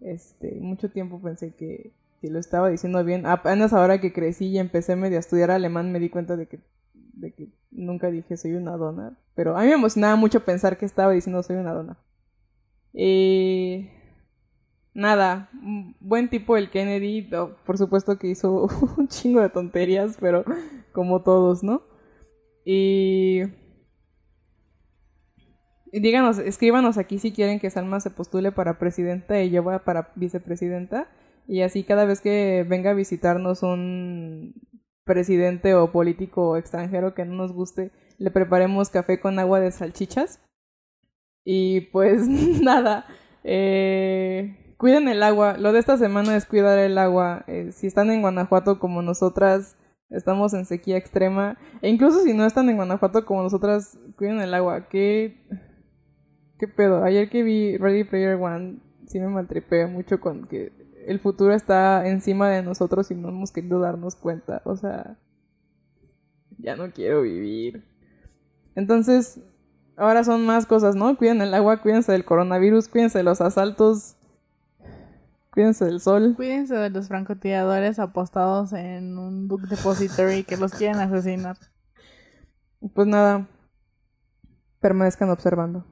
[0.00, 3.26] Este, mucho tiempo pensé que, que lo estaba diciendo bien.
[3.26, 6.60] Apenas ahora que crecí y empecé medio a estudiar alemán me di cuenta de que,
[6.94, 9.18] de que nunca dije soy una dona.
[9.34, 11.98] Pero a mí me emocionaba mucho pensar que estaba diciendo soy una dona.
[12.94, 13.88] Y
[14.94, 17.28] nada, un buen tipo el Kennedy,
[17.66, 20.44] por supuesto que hizo un chingo de tonterías, pero
[20.92, 21.82] como todos, ¿no?
[22.64, 23.42] Y
[25.90, 31.08] díganos, escríbanos aquí si quieren que Salma se postule para presidenta y yo para vicepresidenta.
[31.46, 34.54] Y así cada vez que venga a visitarnos un
[35.04, 40.40] presidente o político extranjero que no nos guste, le preparemos café con agua de salchichas.
[41.44, 42.28] Y pues
[42.62, 43.06] nada,
[43.44, 45.56] eh, cuiden el agua.
[45.58, 47.44] Lo de esta semana es cuidar el agua.
[47.48, 49.76] Eh, si están en Guanajuato como nosotras,
[50.10, 51.58] estamos en sequía extrema.
[51.80, 54.88] E incluso si no están en Guanajuato como nosotras, cuiden el agua.
[54.88, 55.36] ¿Qué,
[56.58, 57.02] qué pedo?
[57.02, 62.08] Ayer que vi Ready Player One, sí me maltripé mucho con que el futuro está
[62.08, 64.62] encima de nosotros y no hemos querido darnos cuenta.
[64.64, 65.16] O sea,
[66.58, 67.84] ya no quiero vivir.
[68.74, 69.40] Entonces,
[69.96, 71.16] ahora son más cosas, ¿no?
[71.16, 74.16] Cuiden el agua, cuídense del coronavirus, cuídense de los asaltos,
[75.50, 76.34] cuídense del sol.
[76.36, 81.56] Cuídense de los francotiradores apostados en un book depository que los quieren asesinar.
[82.94, 83.48] Pues nada,
[84.80, 85.84] permanezcan observando.